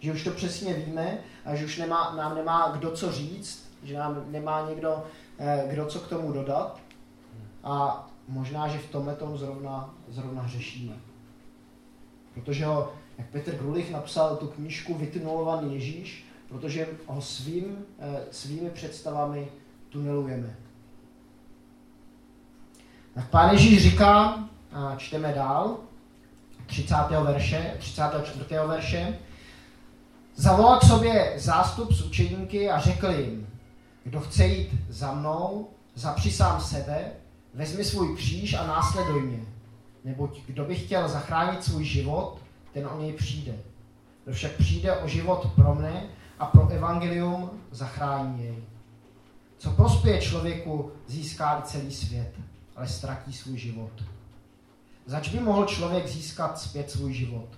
Že 0.00 0.12
už 0.12 0.24
to 0.24 0.30
přesně 0.30 0.74
víme 0.74 1.18
a 1.44 1.54
že 1.54 1.64
už 1.64 1.78
nemá, 1.78 2.14
nám 2.16 2.34
nemá 2.34 2.72
kdo 2.76 2.90
co 2.90 3.12
říct, 3.12 3.70
že 3.82 3.98
nám 3.98 4.24
nemá 4.28 4.66
někdo, 4.68 5.04
eh, 5.38 5.64
kdo 5.70 5.86
co 5.86 6.00
k 6.00 6.08
tomu 6.08 6.32
dodat. 6.32 6.80
A 7.64 8.06
možná, 8.28 8.68
že 8.68 8.78
v 8.78 8.90
tomhle 8.90 9.14
tom 9.14 9.38
zrovna, 9.38 9.94
zrovna 10.08 10.42
hřešíme. 10.42 10.94
Protože 12.34 12.66
ho, 12.66 12.92
jak 13.18 13.26
Petr 13.28 13.56
Grulich 13.56 13.90
napsal 13.90 14.36
tu 14.36 14.46
knížku 14.46 14.94
Vytunulovaný 14.94 15.74
Ježíš, 15.74 16.26
protože 16.48 16.86
ho 17.06 17.20
svým, 17.20 17.76
eh, 17.98 18.20
svými 18.30 18.70
představami 18.70 19.48
tunelujeme. 19.88 20.56
Tak 23.14 23.30
pán 23.30 23.50
Ježíš 23.50 23.82
říká, 23.82 24.44
a 24.72 24.96
čteme 24.96 25.32
dál, 25.32 25.76
30. 26.66 27.22
verše, 27.22 27.76
34. 27.78 28.66
verše, 28.66 29.18
zavolal 30.34 30.78
k 30.78 30.84
sobě 30.84 31.32
zástup 31.36 31.92
z 31.92 32.02
učeníky 32.02 32.70
a 32.70 32.80
řekl 32.80 33.06
jim, 33.06 33.46
kdo 34.04 34.20
chce 34.20 34.46
jít 34.46 34.70
za 34.88 35.14
mnou, 35.14 35.68
zapři 35.94 36.30
sám 36.30 36.60
sebe, 36.60 37.12
vezmi 37.54 37.84
svůj 37.84 38.16
kříž 38.16 38.54
a 38.54 38.66
následuj 38.66 39.22
mě. 39.22 39.46
Neboť 40.04 40.40
kdo 40.46 40.64
by 40.64 40.74
chtěl 40.74 41.08
zachránit 41.08 41.64
svůj 41.64 41.84
život, 41.84 42.38
ten 42.72 42.86
o 42.86 43.00
něj 43.00 43.12
přijde. 43.12 43.54
Kdo 44.24 44.34
však 44.34 44.52
přijde 44.52 44.96
o 44.96 45.08
život 45.08 45.48
pro 45.54 45.74
mne 45.74 46.06
a 46.38 46.46
pro 46.46 46.68
evangelium, 46.68 47.50
zachrání 47.70 48.44
jej. 48.44 48.64
Co 49.58 49.70
prospěje 49.70 50.20
člověku 50.20 50.92
získá 51.06 51.62
celý 51.62 51.94
svět, 51.94 52.32
ale 52.76 52.88
ztratí 52.88 53.32
svůj 53.32 53.58
život. 53.58 53.90
Zač 55.06 55.28
by 55.28 55.40
mohl 55.40 55.64
člověk 55.64 56.08
získat 56.08 56.58
zpět 56.58 56.90
svůj 56.90 57.12
život? 57.12 57.48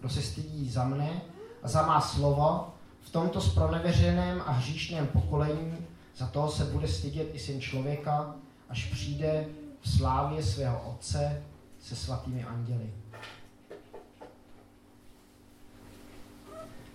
Kdo 0.00 0.08
se 0.08 0.22
stydí 0.22 0.70
za 0.70 0.84
mne 0.84 1.20
a 1.62 1.68
za 1.68 1.86
má 1.86 2.00
slova, 2.00 2.74
v 3.00 3.10
tomto 3.10 3.40
spronevěřeném 3.40 4.42
a 4.46 4.52
hříšném 4.52 5.06
pokolení, 5.06 5.76
za 6.16 6.26
toho 6.26 6.50
se 6.50 6.64
bude 6.64 6.88
stydět 6.88 7.28
i 7.32 7.38
syn 7.38 7.60
člověka, 7.60 8.34
až 8.70 8.84
přijde 8.84 9.46
v 9.80 9.90
slávě 9.90 10.42
svého 10.42 10.90
Otce 10.90 11.42
se 11.82 11.96
svatými 11.96 12.44
anděli. 12.44 12.90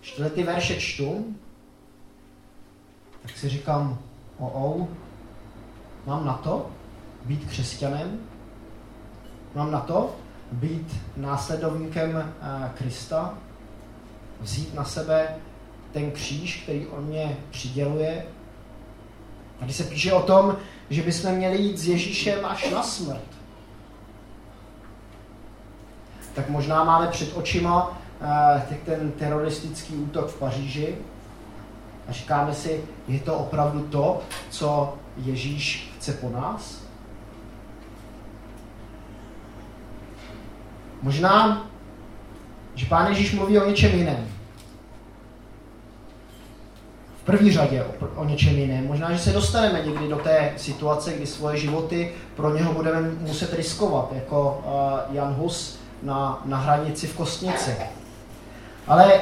Čtvrtý 0.01 0.43
verše 0.43 0.75
čtu, 0.75 1.35
tak 3.21 3.37
si 3.37 3.49
říkám, 3.49 3.99
o, 4.37 4.47
o 4.47 4.87
mám 6.05 6.25
na 6.25 6.33
to 6.33 6.71
být 7.25 7.49
křesťanem? 7.49 8.19
Mám 9.55 9.71
na 9.71 9.79
to 9.79 10.15
být 10.51 10.95
následovníkem 11.17 12.15
uh, 12.15 12.69
Krista? 12.69 13.37
Vzít 14.41 14.73
na 14.73 14.83
sebe 14.83 15.35
ten 15.91 16.11
kříž, 16.11 16.63
který 16.63 16.87
on 16.87 17.05
mě 17.05 17.37
přiděluje? 17.51 18.25
Tady 19.59 19.73
se 19.73 19.83
píše 19.83 20.13
o 20.13 20.21
tom, 20.21 20.57
že 20.89 21.01
bychom 21.01 21.31
měli 21.31 21.57
jít 21.57 21.77
s 21.77 21.87
Ježíšem 21.87 22.45
až 22.45 22.71
na 22.71 22.83
smrt. 22.83 23.25
Tak 26.33 26.49
možná 26.49 26.83
máme 26.83 27.07
před 27.07 27.37
očima 27.37 27.87
uh, 27.87 28.77
ten 28.85 29.11
teroristický 29.11 29.95
útok 29.95 30.27
v 30.27 30.39
Paříži, 30.39 30.95
a 32.07 32.11
říkáme 32.11 32.53
si, 32.53 32.83
je 33.07 33.19
to 33.19 33.35
opravdu 33.35 33.81
to, 33.81 34.21
co 34.49 34.93
Ježíš 35.17 35.91
chce 35.97 36.13
po 36.13 36.29
nás? 36.29 36.81
Možná, 41.01 41.67
že 42.75 42.85
Pán 42.85 43.07
Ježíš 43.07 43.33
mluví 43.33 43.59
o 43.59 43.69
něčem 43.69 43.91
jiném. 43.91 44.34
První 47.25 47.51
řadě 47.51 47.83
o, 47.83 48.21
o 48.21 48.25
něčem 48.25 48.57
jiném. 48.57 48.87
Možná, 48.87 49.11
že 49.11 49.19
se 49.19 49.31
dostaneme 49.31 49.81
někdy 49.85 50.07
do 50.07 50.15
té 50.15 50.53
situace, 50.57 51.13
kdy 51.13 51.27
svoje 51.27 51.57
životy 51.57 52.11
pro 52.35 52.55
něho 52.55 52.73
budeme 52.73 53.01
muset 53.01 53.53
riskovat, 53.53 54.13
jako 54.15 54.63
uh, 54.65 55.15
Jan 55.15 55.33
Hus 55.33 55.79
na, 56.03 56.41
na 56.45 56.57
hranici 56.57 57.07
v 57.07 57.15
Kostnici. 57.15 57.75
Ale 58.87 59.21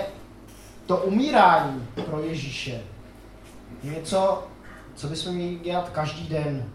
to 0.85 0.97
umírání 0.97 1.87
pro 2.05 2.19
Ježíše 2.19 2.81
je 3.83 3.91
něco, 3.91 4.43
co 4.95 5.07
bychom 5.07 5.33
měli 5.33 5.55
dělat 5.55 5.89
každý 5.89 6.27
den. 6.27 6.65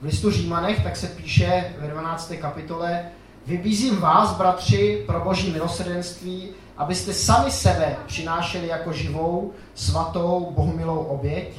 V 0.00 0.04
listu 0.04 0.30
Římanech 0.30 0.82
tak 0.82 0.96
se 0.96 1.06
píše 1.06 1.74
ve 1.78 1.88
12. 1.88 2.32
kapitole 2.40 3.04
Vybízím 3.46 4.00
vás, 4.00 4.36
bratři, 4.36 5.04
pro 5.06 5.20
boží 5.20 5.52
milosrdenství, 5.52 6.48
abyste 6.76 7.14
sami 7.14 7.50
sebe 7.50 7.96
přinášeli 8.06 8.66
jako 8.66 8.92
živou, 8.92 9.52
svatou, 9.74 10.50
bohumilou 10.50 10.98
oběť, 10.98 11.58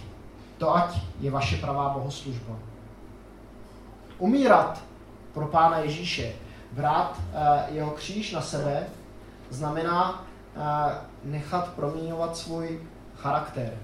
to 0.57 0.75
ať 0.75 0.99
je 1.19 1.31
vaše 1.31 1.57
pravá 1.57 1.89
bohoslužba. 1.89 2.55
Umírat 4.17 4.83
pro 5.33 5.47
Pána 5.47 5.79
Ježíše, 5.79 6.33
brát 6.71 7.17
uh, 7.17 7.75
jeho 7.75 7.91
kříž 7.91 8.31
na 8.31 8.41
sebe, 8.41 8.87
znamená 9.49 10.27
nechat 11.23 11.73
proměňovat 11.75 12.37
svůj 12.37 12.81
charakter. 13.15 13.77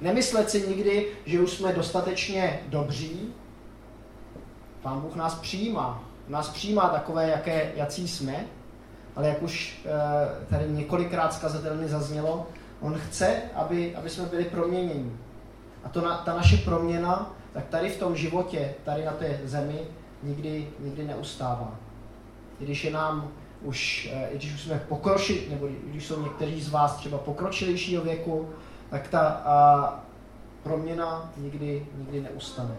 Nemyslet 0.00 0.50
si 0.50 0.68
nikdy, 0.68 1.08
že 1.26 1.40
už 1.40 1.50
jsme 1.50 1.72
dostatečně 1.72 2.60
dobří. 2.68 3.34
Pán 4.82 5.00
Bůh 5.00 5.16
nás 5.16 5.34
přijímá. 5.34 6.04
Nás 6.28 6.48
přijímá 6.48 6.88
takové, 6.88 7.28
jaké, 7.28 7.72
jací 7.74 8.08
jsme, 8.08 8.44
ale 9.16 9.28
jak 9.28 9.42
už 9.42 9.80
e, 9.84 10.46
tady 10.50 10.64
několikrát 10.68 11.34
zkazatelně 11.34 11.88
zaznělo, 11.88 12.46
on 12.80 12.98
chce, 12.98 13.42
aby, 13.54 13.96
aby 13.96 14.10
jsme 14.10 14.24
byli 14.24 14.44
proměněni. 14.44 15.12
A 15.84 15.88
to 15.88 16.00
na, 16.00 16.16
ta 16.16 16.34
naše 16.36 16.56
proměna, 16.56 17.34
tak 17.52 17.66
tady 17.66 17.90
v 17.90 17.98
tom 17.98 18.16
životě, 18.16 18.74
tady 18.84 19.04
na 19.04 19.12
té 19.12 19.40
zemi, 19.44 19.80
nikdy, 20.22 20.68
nikdy 20.80 21.04
neustává. 21.04 21.74
I 22.60 22.64
když 22.64 22.84
je 22.84 22.90
nám 22.90 23.28
už, 23.62 24.08
eh, 24.12 24.28
i 24.32 24.36
když 24.36 24.54
už 24.54 24.62
jsme 24.62 24.82
pokročili, 24.88 25.42
nebo 25.50 25.68
když 25.84 26.06
jsou 26.06 26.22
někteří 26.22 26.62
z 26.62 26.70
vás 26.70 26.96
třeba 26.96 27.18
pokročilejšího 27.18 28.02
věku, 28.02 28.48
tak 28.90 29.08
ta 29.08 29.20
a, 29.20 30.00
proměna 30.62 31.32
nikdy, 31.36 31.86
nikdy 31.98 32.20
neustane. 32.20 32.76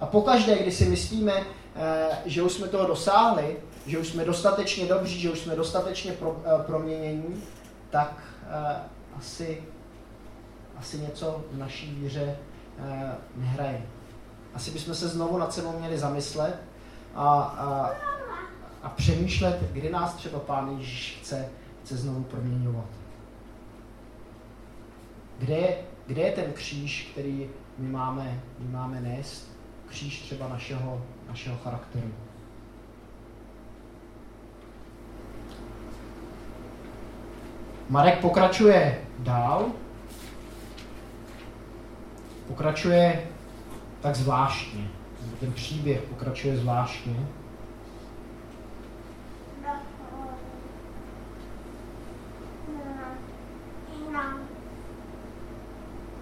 A 0.00 0.06
pokaždé, 0.06 0.58
kdy 0.58 0.72
si 0.72 0.84
myslíme, 0.84 1.32
e, 1.32 2.08
že 2.26 2.42
už 2.42 2.52
jsme 2.52 2.68
toho 2.68 2.86
dosáhli, 2.86 3.56
že 3.86 3.98
už 3.98 4.08
jsme 4.08 4.24
dostatečně 4.24 4.86
dobří, 4.86 5.20
že 5.20 5.30
už 5.30 5.38
jsme 5.38 5.56
dostatečně 5.56 6.12
pro, 6.12 6.42
eh, 6.44 6.62
proměnění, 6.62 7.42
tak 7.90 8.22
uh, 8.42 9.18
asi, 9.18 9.62
asi 10.76 10.98
něco 10.98 11.44
v 11.52 11.58
naší 11.58 11.94
víře 11.94 12.36
nehraje. 13.36 13.82
Asi 14.54 14.70
bychom 14.70 14.94
se 14.94 15.08
znovu 15.08 15.38
nad 15.38 15.52
sebou 15.52 15.78
měli 15.78 15.98
zamyslet 15.98 16.62
a, 17.14 17.40
a, 17.42 17.90
a 18.82 18.88
přemýšlet, 18.88 19.58
kdy 19.72 19.90
nás 19.90 20.14
třeba 20.14 20.38
Pán 20.38 20.76
Ježíš 20.78 21.18
chce, 21.20 21.48
chce 21.84 21.96
znovu 21.96 22.24
proměňovat. 22.24 22.86
Kde 25.38 25.54
je, 25.54 25.76
kde 26.06 26.22
je 26.22 26.32
ten 26.32 26.52
kříž, 26.52 27.08
který 27.12 27.50
my 27.78 27.88
máme, 27.88 28.40
my 28.58 28.72
máme 28.72 29.00
nést? 29.00 29.48
Kříž 29.88 30.20
třeba 30.20 30.48
našeho, 30.48 31.02
našeho 31.28 31.56
charakteru. 31.56 32.12
Marek 37.88 38.20
pokračuje 38.20 38.98
dál. 39.18 39.66
Pokračuje 42.48 43.22
tak 44.00 44.16
zvláštně. 44.16 44.88
Ten 45.40 45.52
příběh 45.52 46.00
pokračuje 46.00 46.56
zvláštně. 46.56 47.26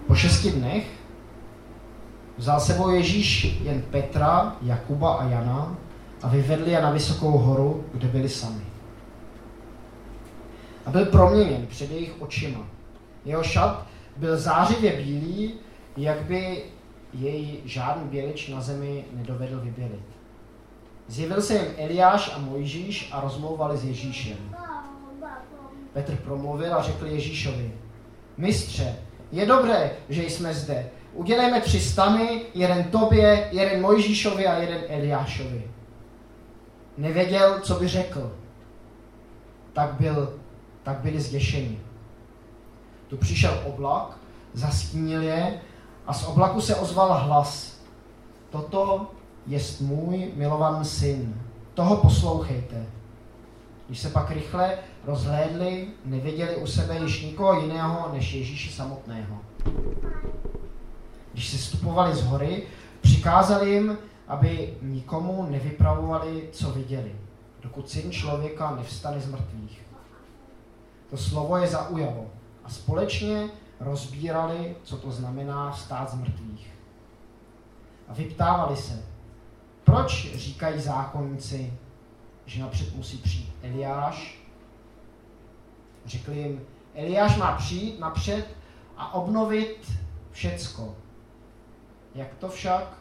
Po 0.07 0.15
šesti 0.15 0.51
dnech 0.51 0.87
vzal 2.37 2.59
sebou 2.59 2.89
Ježíš 2.89 3.43
jen 3.43 3.81
Petra, 3.81 4.55
Jakuba 4.61 5.13
a 5.13 5.23
Jana 5.25 5.75
a 6.21 6.27
vyvedli 6.27 6.71
je 6.71 6.81
na 6.81 6.91
vysokou 6.91 7.37
horu, 7.37 7.85
kde 7.93 8.07
byli 8.07 8.29
sami. 8.29 8.72
A 10.85 10.89
byl 10.89 11.05
proměněn 11.05 11.67
před 11.67 11.91
jejich 11.91 12.21
očima. 12.21 12.67
Jeho 13.25 13.43
šat 13.43 13.87
byl 14.17 14.37
zářivě 14.37 14.97
bílý, 14.97 15.53
jak 15.97 16.21
by 16.21 16.63
jej 17.13 17.59
žádný 17.65 18.09
bělič 18.09 18.47
na 18.47 18.61
zemi 18.61 19.05
nedovedl 19.13 19.59
vybělit. 19.59 20.03
Zjevil 21.07 21.41
se 21.41 21.53
jim 21.53 21.73
Eliáš 21.77 22.33
a 22.35 22.39
Mojžíš 22.39 23.09
a 23.11 23.21
rozmlouvali 23.21 23.77
s 23.77 23.85
Ježíšem. 23.85 24.37
Petr 25.93 26.15
promluvil 26.15 26.75
a 26.75 26.81
řekl 26.81 27.05
Ježíšovi, 27.05 27.71
mistře, 28.37 28.95
je 29.31 29.45
dobré, 29.45 29.91
že 30.09 30.23
jsme 30.23 30.53
zde. 30.53 30.89
Udělejme 31.13 31.61
tři 31.61 31.79
stany, 31.79 32.41
jeden 32.53 32.83
tobě, 32.83 33.49
jeden 33.51 33.81
Mojžíšovi 33.81 34.47
a 34.47 34.57
jeden 34.57 34.81
Eliášovi. 34.87 35.63
Nevěděl, 36.97 37.59
co 37.61 37.75
by 37.75 37.87
řekl. 37.87 38.31
Tak, 39.73 39.93
byl, 39.93 40.39
tak 40.83 40.97
byli 40.97 41.21
zděšeni. 41.21 41.79
Tu 43.07 43.17
přišel 43.17 43.61
oblak, 43.65 44.17
zastínil 44.53 45.21
je 45.21 45.61
a 46.07 46.13
z 46.13 46.27
oblaku 46.27 46.61
se 46.61 46.75
ozval 46.75 47.27
hlas. 47.27 47.79
Toto 48.49 49.11
je 49.47 49.59
můj 49.81 50.31
milovaný 50.35 50.85
syn. 50.85 51.41
Toho 51.73 51.97
poslouchejte. 51.97 52.85
Když 53.87 53.99
se 53.99 54.09
pak 54.09 54.31
rychle 54.31 54.77
rozhlédli, 55.05 55.87
neviděli 56.05 56.55
u 56.55 56.67
sebe 56.67 56.99
již 56.99 57.21
nikoho 57.21 57.61
jiného 57.61 58.09
než 58.13 58.33
Ježíše 58.33 58.71
samotného. 58.71 59.37
Když 61.33 61.49
se 61.49 61.57
stupovali 61.57 62.15
z 62.15 62.25
hory, 62.25 62.63
přikázali 63.01 63.69
jim, 63.69 63.97
aby 64.27 64.73
nikomu 64.81 65.47
nevypravovali, 65.49 66.49
co 66.51 66.71
viděli, 66.71 67.15
dokud 67.61 67.89
syn 67.89 68.11
člověka 68.11 68.75
nevstane 68.75 69.19
z 69.19 69.31
mrtvých. 69.31 69.81
To 71.13 71.17
slovo 71.17 71.57
je 71.57 71.67
zaujalo 71.67 72.25
a 72.63 72.69
společně 72.69 73.49
rozbírali, 73.79 74.75
co 74.83 74.97
to 74.97 75.11
znamená 75.11 75.73
stát 75.73 76.09
z 76.09 76.13
mrtvých. 76.15 76.73
A 78.07 78.13
vyptávali 78.13 78.77
se, 78.77 79.05
proč 79.83 80.35
říkají 80.35 80.81
zákonníci, 80.81 81.73
že 82.45 82.61
napřed 82.61 82.95
musí 82.95 83.17
přijít 83.17 83.55
Eliáš? 83.61 84.39
Řekli 86.05 86.37
jim, 86.37 86.61
Eliáš 86.95 87.37
má 87.37 87.55
přijít 87.55 87.99
napřed 87.99 88.47
a 88.97 89.13
obnovit 89.13 89.91
všecko. 90.31 90.95
Jak 92.15 92.35
to 92.35 92.49
však, 92.49 92.97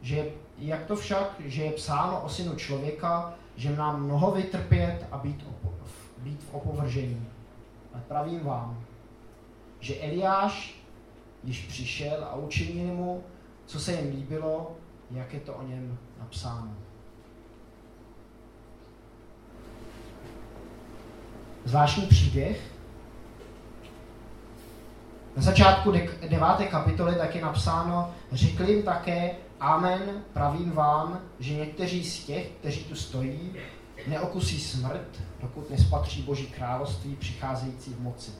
že, 0.00 0.26
jak 0.58 0.86
to 0.86 0.96
však, 0.96 1.34
že 1.38 1.62
je 1.62 1.72
psáno 1.72 2.20
o 2.20 2.28
synu 2.28 2.56
člověka, 2.56 3.34
že 3.56 3.76
má 3.76 3.96
mnoho 3.96 4.30
vytrpět 4.30 5.06
a 5.10 5.18
být, 5.18 5.44
opo, 5.48 5.74
být 6.18 6.42
v 6.44 6.54
opovržení. 6.54 7.31
Ale 7.94 8.02
pravím 8.08 8.40
vám, 8.40 8.84
že 9.80 10.00
Eliáš 10.00 10.82
již 11.44 11.66
přišel 11.66 12.24
a 12.24 12.34
učinil 12.34 12.94
mu, 12.94 13.24
co 13.66 13.80
se 13.80 13.92
jim 13.92 14.10
líbilo, 14.10 14.76
jak 15.10 15.34
je 15.34 15.40
to 15.40 15.54
o 15.54 15.62
něm 15.62 15.98
napsáno. 16.18 16.76
Zvláštní 21.64 22.06
příběh. 22.06 22.72
Na 25.36 25.42
začátku 25.42 25.92
deváté 26.28 26.66
kapitoly 26.66 27.14
tak 27.14 27.34
je 27.34 27.42
napsáno, 27.42 28.14
řekl 28.32 28.62
jim 28.62 28.82
také, 28.82 29.34
Amen, 29.60 30.24
pravím 30.32 30.70
vám, 30.70 31.20
že 31.38 31.54
někteří 31.54 32.04
z 32.04 32.24
těch, 32.24 32.50
kteří 32.50 32.84
tu 32.84 32.94
stojí, 32.94 33.52
neokusí 34.06 34.60
smrt, 34.60 35.20
dokud 35.40 35.70
nespatří 35.70 36.22
Boží 36.22 36.46
království 36.46 37.16
přicházející 37.16 37.94
v 37.94 38.00
moci. 38.00 38.30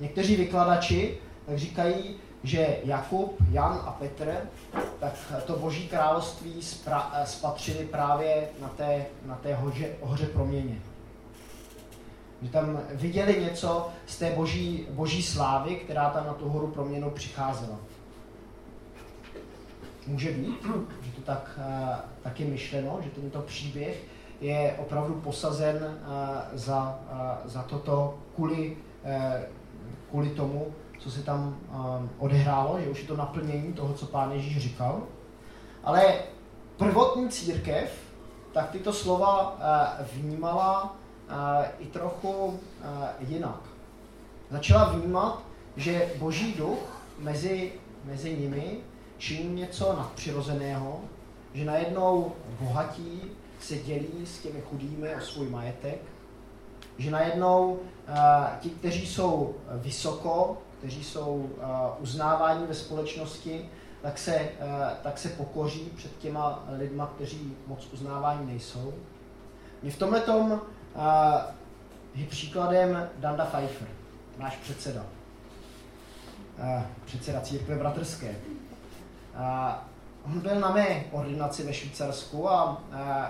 Někteří 0.00 0.36
vykladači 0.36 1.18
tak 1.46 1.58
říkají, 1.58 2.16
že 2.42 2.76
Jakub, 2.84 3.36
Jan 3.50 3.82
a 3.84 3.90
Petr 3.90 4.36
tak 5.00 5.14
to 5.46 5.56
boží 5.56 5.88
království 5.88 6.60
spatřili 7.24 7.84
právě 7.84 8.48
na 8.60 8.68
té, 8.68 9.06
na 9.26 9.34
té 9.34 9.54
hoře, 9.54 9.88
hoře 10.00 10.26
proměně. 10.26 10.82
Že 12.42 12.48
tam 12.48 12.80
viděli 12.90 13.40
něco 13.40 13.88
z 14.06 14.18
té 14.18 14.30
boží, 14.30 14.86
boží 14.90 15.22
slávy, 15.22 15.76
která 15.76 16.10
tam 16.10 16.26
na 16.26 16.34
tu 16.34 16.48
horu 16.48 16.66
proměnou 16.66 17.10
přicházela. 17.10 17.78
Může 20.06 20.32
být, 20.32 20.66
že 21.02 21.12
to 21.12 21.20
tak, 21.20 21.58
tak 22.22 22.40
je 22.40 22.46
myšleno, 22.46 22.98
že 23.04 23.10
tento 23.10 23.38
příběh 23.40 24.04
je 24.40 24.76
opravdu 24.78 25.14
posazen 25.14 25.98
za, 26.52 26.98
za 27.44 27.62
toto 27.62 28.18
kvůli 28.34 28.76
kvůli 30.10 30.30
tomu, 30.30 30.66
co 30.98 31.10
se 31.10 31.22
tam 31.22 31.56
odehrálo, 32.18 32.80
že 32.80 32.90
už 32.90 33.00
je 33.00 33.08
to 33.08 33.16
naplnění 33.16 33.72
toho, 33.72 33.94
co 33.94 34.06
pán 34.06 34.32
Ježíš 34.32 34.58
říkal. 34.58 35.02
Ale 35.84 36.14
prvotní 36.76 37.28
církev 37.28 37.90
tak 38.52 38.70
tyto 38.70 38.92
slova 38.92 39.58
vnímala 40.12 40.96
i 41.78 41.86
trochu 41.86 42.60
jinak. 43.20 43.60
Začala 44.50 44.84
vnímat, 44.84 45.42
že 45.76 46.10
boží 46.18 46.54
duch 46.54 47.02
mezi, 47.18 47.72
mezi 48.04 48.36
nimi 48.36 48.76
činí 49.22 49.54
něco 49.54 49.96
nadpřirozeného, 49.96 51.00
že 51.54 51.64
najednou 51.64 52.32
bohatí 52.60 53.22
se 53.60 53.76
dělí 53.76 54.26
s 54.26 54.38
těmi 54.38 54.60
chudými 54.60 55.14
o 55.14 55.20
svůj 55.20 55.48
majetek, 55.48 55.98
že 56.98 57.10
najednou 57.10 57.78
ti, 58.60 58.70
kteří 58.70 59.06
jsou 59.06 59.54
vysoko, 59.72 60.58
kteří 60.78 61.04
jsou 61.04 61.50
uznáváni 61.98 62.66
ve 62.66 62.74
společnosti, 62.74 63.68
tak 64.02 64.18
se, 64.18 64.48
tak 65.02 65.18
se 65.18 65.28
pokoří 65.28 65.92
před 65.96 66.18
těma 66.18 66.64
lidma, 66.78 67.12
kteří 67.16 67.56
moc 67.66 67.88
uznávání 67.92 68.46
nejsou. 68.46 68.94
Mě 69.82 69.90
v 69.90 69.98
tomhle 69.98 70.20
tom 70.20 70.60
je 72.14 72.26
příkladem 72.26 73.08
Danda 73.16 73.44
Pfeiffer, 73.44 73.88
náš 74.38 74.56
předseda. 74.56 75.06
Předseda 77.04 77.40
církve 77.40 77.76
bratrské. 77.76 78.36
On 80.26 80.40
byl 80.40 80.60
na 80.60 80.70
mé 80.70 81.04
ordinaci 81.10 81.62
ve 81.62 81.72
Švýcarsku 81.72 82.50
a 82.50 82.82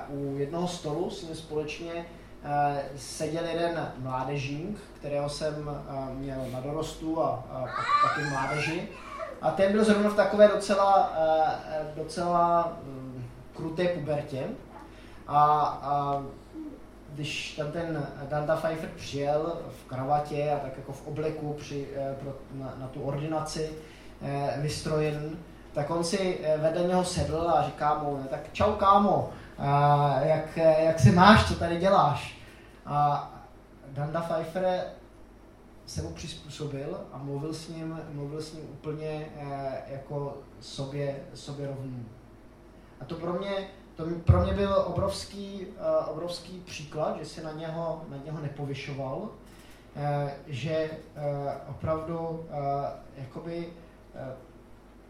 u 0.08 0.36
jednoho 0.36 0.68
stolu 0.68 1.10
s 1.10 1.22
ním 1.22 1.34
společně 1.34 2.06
Eh, 2.44 2.82
seděl 2.96 3.44
jeden 3.44 3.92
mládežník, 3.98 4.78
kterého 4.94 5.28
jsem 5.28 5.70
eh, 5.70 6.14
měl 6.14 6.38
na 6.52 6.60
dorostu 6.60 7.22
a, 7.22 7.44
a 7.50 7.64
taky 8.08 8.30
mládeži. 8.30 8.88
A 9.42 9.50
ten 9.50 9.72
byl 9.72 9.84
zrovna 9.84 10.10
v 10.10 10.16
takové 10.16 10.48
docela, 10.48 11.12
eh, 11.18 11.92
docela 11.96 12.76
mm, 12.84 13.24
kruté 13.56 13.88
pubertě. 13.88 14.48
A, 15.26 15.40
a 15.82 16.22
když 17.08 17.56
tam 17.56 17.72
ten 17.72 18.06
Danda 18.28 18.56
Pfeiffer 18.56 18.90
přijel 18.96 19.58
v 19.82 19.88
kravatě 19.88 20.50
a 20.50 20.58
tak 20.58 20.76
jako 20.76 20.92
v 20.92 21.06
obleku 21.06 21.52
při, 21.52 21.88
pro, 22.20 22.32
na, 22.52 22.74
na 22.78 22.86
tu 22.88 23.02
ordinaci 23.02 23.70
vystrojen, 24.56 25.36
tak 25.72 25.90
on 25.90 26.04
si 26.04 26.40
vedle 26.58 26.82
něho 26.82 27.04
sedl 27.04 27.50
a 27.50 27.62
říká 27.62 27.98
mu, 27.98 28.26
tak 28.30 28.52
čau 28.52 28.72
kámo, 28.72 29.30
a 29.58 30.20
jak, 30.20 30.56
jak 30.56 31.00
se 31.00 31.12
máš, 31.12 31.48
co 31.48 31.54
tady 31.54 31.76
děláš. 31.76 32.38
A 32.86 33.30
Danda 33.88 34.20
Pfeiffer 34.20 34.84
se 35.86 36.02
mu 36.02 36.12
přizpůsobil 36.12 37.00
a 37.12 37.18
mluvil 37.18 37.54
s 37.54 37.68
ním, 37.68 38.00
mluvil 38.12 38.42
s 38.42 38.52
ním 38.52 38.64
úplně 38.72 39.26
eh, 39.36 39.82
jako 39.86 40.36
sobě, 40.60 41.16
sobě 41.34 41.66
rovný. 41.66 42.06
A 43.00 43.04
to 43.04 43.14
pro 43.14 43.32
mě, 43.32 43.68
to 43.96 44.04
pro 44.24 44.42
mě 44.42 44.54
byl 44.54 44.84
obrovský, 44.86 45.66
obrovský 46.06 46.60
příklad, 46.66 47.18
že 47.18 47.24
se 47.24 47.42
na 47.42 47.52
něho, 47.52 48.02
na 48.08 48.16
něho 48.24 48.40
nepovyšoval, 48.40 49.28
že 50.46 50.90
opravdu 51.68 52.46
jakoby 53.16 53.72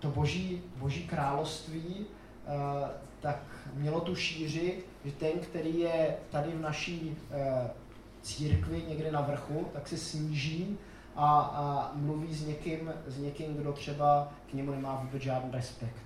to 0.02 0.08
boží, 0.08 0.62
boží 0.76 1.06
království 1.06 1.96
uh, 1.96 2.88
tak 3.20 3.38
mělo 3.74 4.00
tu 4.00 4.14
šíři, 4.14 4.84
že 5.04 5.12
ten, 5.12 5.38
který 5.38 5.78
je 5.78 6.16
tady 6.30 6.50
v 6.50 6.60
naší 6.60 7.16
uh, 7.30 7.70
církvi 8.22 8.82
někde 8.88 9.12
na 9.12 9.20
vrchu, 9.20 9.66
tak 9.72 9.88
se 9.88 9.96
sníží 9.96 10.78
a, 11.16 11.40
a 11.40 11.90
mluví 11.94 12.34
s 12.34 12.46
někým, 12.46 12.92
s 13.06 13.18
někým, 13.18 13.54
kdo 13.54 13.72
třeba 13.72 14.28
k 14.50 14.54
němu 14.54 14.70
nemá 14.70 14.94
vůbec 14.94 15.22
žádný 15.22 15.50
respekt. 15.50 16.02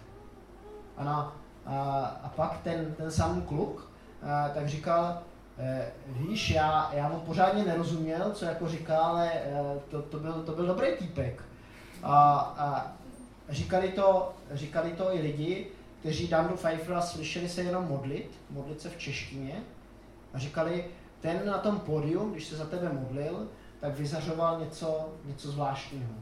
A 0.96 1.04
na 1.04 1.36
a, 1.66 2.00
a 2.22 2.28
pak 2.28 2.60
ten, 2.62 2.94
ten 2.94 3.10
samý 3.10 3.42
kluk 3.42 3.90
a, 4.22 4.48
tak 4.48 4.68
říkal, 4.68 5.18
e, 5.58 5.92
víš, 6.06 6.50
já, 6.50 6.90
já 6.92 7.08
mu 7.08 7.20
pořádně 7.20 7.64
nerozuměl, 7.64 8.30
co 8.30 8.44
jako 8.44 8.68
říká, 8.68 8.98
ale 8.98 9.32
e, 9.32 9.80
to, 9.88 10.02
to, 10.02 10.18
byl, 10.18 10.32
to 10.32 10.52
byl 10.52 10.66
dobrý 10.66 10.96
týpek. 10.98 11.42
A, 12.02 12.38
a 12.58 12.92
říkali, 13.48 13.88
to, 13.88 14.32
říkali 14.52 14.90
to 14.92 15.14
i 15.14 15.18
lidi, 15.20 15.66
kteří 16.00 16.28
Dandu 16.28 16.54
Pfeiffera 16.54 17.00
slyšeli 17.00 17.48
se 17.48 17.62
jenom 17.62 17.84
modlit, 17.84 18.30
modlit 18.50 18.80
se 18.80 18.90
v 18.90 18.98
češtině 18.98 19.62
a 20.34 20.38
říkali, 20.38 20.84
ten 21.20 21.46
na 21.46 21.58
tom 21.58 21.80
pódiu, 21.80 22.30
když 22.30 22.44
se 22.44 22.56
za 22.56 22.64
tebe 22.64 22.92
modlil, 22.92 23.48
tak 23.80 23.98
vyzařoval 23.98 24.60
něco, 24.60 25.08
něco 25.24 25.50
zvláštního. 25.50 26.12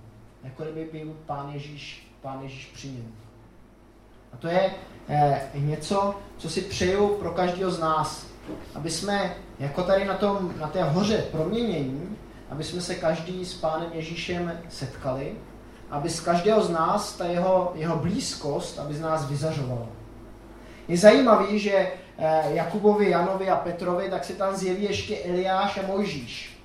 Jako 0.45 0.63
kdyby 0.63 0.89
byl 0.93 1.17
pán 1.27 1.51
Ježíš, 1.53 2.13
pán 2.23 2.43
Ježíš 2.43 2.67
při 2.67 2.89
něm. 2.89 3.15
A 4.33 4.37
to 4.37 4.49
je 4.49 4.75
eh, 5.09 5.51
něco, 5.55 6.15
co 6.39 6.51
si 6.51 6.61
přeju 6.61 7.09
pro 7.09 7.31
každého 7.31 7.71
z 7.71 7.81
nás. 7.81 8.27
Aby 8.75 8.91
jsme, 8.91 9.37
jako 9.59 9.83
tady 9.83 10.05
na, 10.05 10.15
tom, 10.15 10.55
na 10.61 10.69
té 10.69 10.83
hoře 10.85 11.25
proměnění, 11.33 12.17
aby 12.51 12.65
jsme 12.65 12.81
se 12.81 12.95
každý 12.95 13.45
s 13.45 13.55
Pánem 13.55 13.91
Ježíšem 13.93 14.61
setkali, 14.69 15.37
aby 15.91 16.11
z 16.11 16.21
každého 16.21 16.63
z 16.63 16.71
nás 16.71 17.13
ta 17.17 17.25
jeho, 17.25 17.73
jeho 17.75 17.97
blízkost, 17.97 18.79
aby 18.79 18.95
z 18.95 19.01
nás 19.01 19.29
vyzařovala. 19.29 19.87
Je 20.89 20.97
zajímavý, 20.99 21.59
že 21.59 21.73
eh, 21.73 22.43
Jakubovi, 22.49 23.11
Janovi 23.11 23.51
a 23.51 23.57
Petrovi, 23.57 24.11
tak 24.11 24.25
se 24.25 24.33
tam 24.33 24.57
zjeví 24.57 24.85
ještě 24.85 25.19
Eliáš 25.19 25.79
a 25.79 25.87
Mojžíš. 25.87 26.59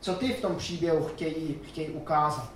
Co 0.00 0.14
ty 0.14 0.32
v 0.32 0.40
tom 0.40 0.56
příběhu 0.56 1.04
chtějí, 1.04 1.58
chtějí 1.66 1.88
ukázat? 1.88 2.50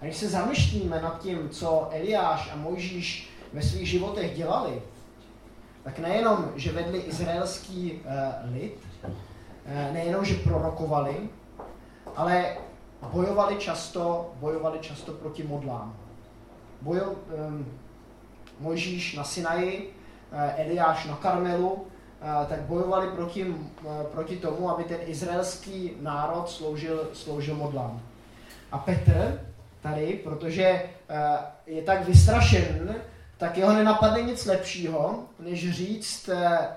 A 0.00 0.04
když 0.04 0.16
se 0.16 0.28
zamýšlíme 0.28 1.02
nad 1.02 1.22
tím, 1.22 1.48
co 1.48 1.88
Eliáš 1.92 2.50
a 2.52 2.56
Mojžíš 2.56 3.30
ve 3.52 3.62
svých 3.62 3.88
životech 3.88 4.36
dělali, 4.36 4.82
tak 5.82 5.98
nejenom, 5.98 6.52
že 6.56 6.72
vedli 6.72 6.98
izraelský 6.98 7.92
uh, 7.92 8.52
lid, 8.54 8.78
uh, 9.04 9.92
nejenom, 9.92 10.24
že 10.24 10.34
prorokovali, 10.34 11.16
ale 12.16 12.56
bojovali 13.02 13.56
často, 13.56 14.34
bojovali 14.40 14.78
často 14.78 15.12
proti 15.12 15.42
modlám. 15.42 15.96
Bojo, 16.80 17.12
um, 17.12 17.66
Mojžíš 18.60 19.14
na 19.14 19.24
Sinaji, 19.24 19.88
uh, 20.32 20.60
Eliáš 20.60 21.04
na 21.04 21.16
Karmelu, 21.16 21.72
uh, 21.72 21.86
tak 22.48 22.60
bojovali 22.60 23.08
proti, 23.08 23.44
uh, 23.44 23.56
proti 24.12 24.36
tomu, 24.36 24.70
aby 24.70 24.84
ten 24.84 25.00
izraelský 25.06 25.92
národ 26.00 26.50
sloužil, 26.50 27.10
sloužil 27.12 27.54
modlám. 27.54 28.00
A 28.72 28.78
Petr 28.78 29.40
tady, 29.82 30.20
protože 30.24 30.90
je 31.66 31.82
tak 31.82 32.04
vystrašen, 32.04 32.96
tak 33.38 33.58
jeho 33.58 33.72
nenapadne 33.72 34.22
nic 34.22 34.46
lepšího, 34.46 35.24
než 35.40 35.72
říct, 35.72 36.28
eh, 36.28 36.68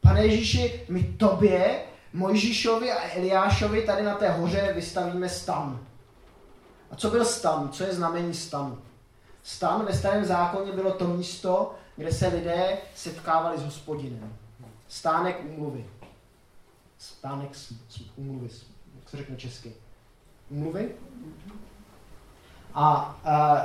pane 0.00 0.26
Ježíši, 0.26 0.80
my 0.88 1.02
tobě, 1.02 1.80
Mojžíšovi 2.12 2.92
a 2.92 3.16
Eliášovi 3.16 3.82
tady 3.82 4.02
na 4.02 4.14
té 4.14 4.30
hoře 4.30 4.72
vystavíme 4.74 5.28
stan. 5.28 5.80
A 6.90 6.96
co 6.96 7.10
byl 7.10 7.24
stan? 7.24 7.68
Co 7.72 7.84
je 7.84 7.94
znamení 7.94 8.34
stanu? 8.34 8.78
Stan 9.42 9.84
ve 9.84 9.92
starém 9.92 10.24
zákoně 10.24 10.72
bylo 10.72 10.92
to 10.92 11.06
místo, 11.06 11.74
kde 11.96 12.12
se 12.12 12.28
lidé 12.28 12.78
setkávali 12.94 13.58
s 13.58 13.64
hospodinem. 13.64 14.36
Stánek 14.88 15.40
úmluvy. 15.44 15.86
Stánek 16.98 17.50
úmluvy, 18.16 18.48
jak 19.00 19.08
se 19.08 19.16
řekne 19.16 19.36
česky. 19.36 19.74
Úmluvy? 20.50 20.94
A, 22.74 23.18
a 23.24 23.56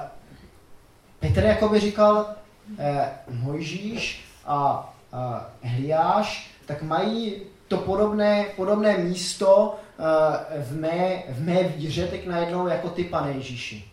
Petr 1.19 1.43
jakoby 1.43 1.79
říkal, 1.79 2.35
eh, 2.77 3.19
Mojžíš 3.29 4.25
a, 4.45 4.93
a 5.11 5.49
Hliáš, 5.61 6.51
tak 6.65 6.81
mají 6.81 7.41
to 7.67 7.77
podobné, 7.77 8.45
podobné 8.55 8.97
místo 8.97 9.75
eh, 9.99 10.61
v, 10.61 10.79
mé, 10.79 11.23
v 11.29 11.45
mé 11.45 11.63
víře 11.63 12.07
teď 12.07 12.27
najednou 12.27 12.67
jako 12.67 12.89
ty, 12.89 13.03
pane 13.03 13.31
Ježíši. 13.31 13.91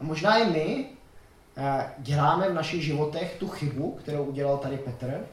A 0.00 0.04
možná 0.04 0.38
i 0.38 0.50
my 0.50 0.86
eh, 1.56 1.92
děláme 1.98 2.48
v 2.48 2.54
našich 2.54 2.84
životech 2.84 3.36
tu 3.38 3.48
chybu, 3.48 3.92
kterou 3.92 4.24
udělal 4.24 4.58
tady 4.58 4.76
Petr, 4.76 5.26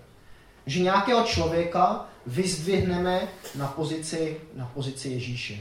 že 0.65 0.83
nějakého 0.83 1.23
člověka 1.23 2.05
vyzdvihneme 2.25 3.27
na 3.55 3.67
pozici, 3.67 4.41
na 4.53 4.71
pozici 4.73 5.09
Ježíše. 5.09 5.57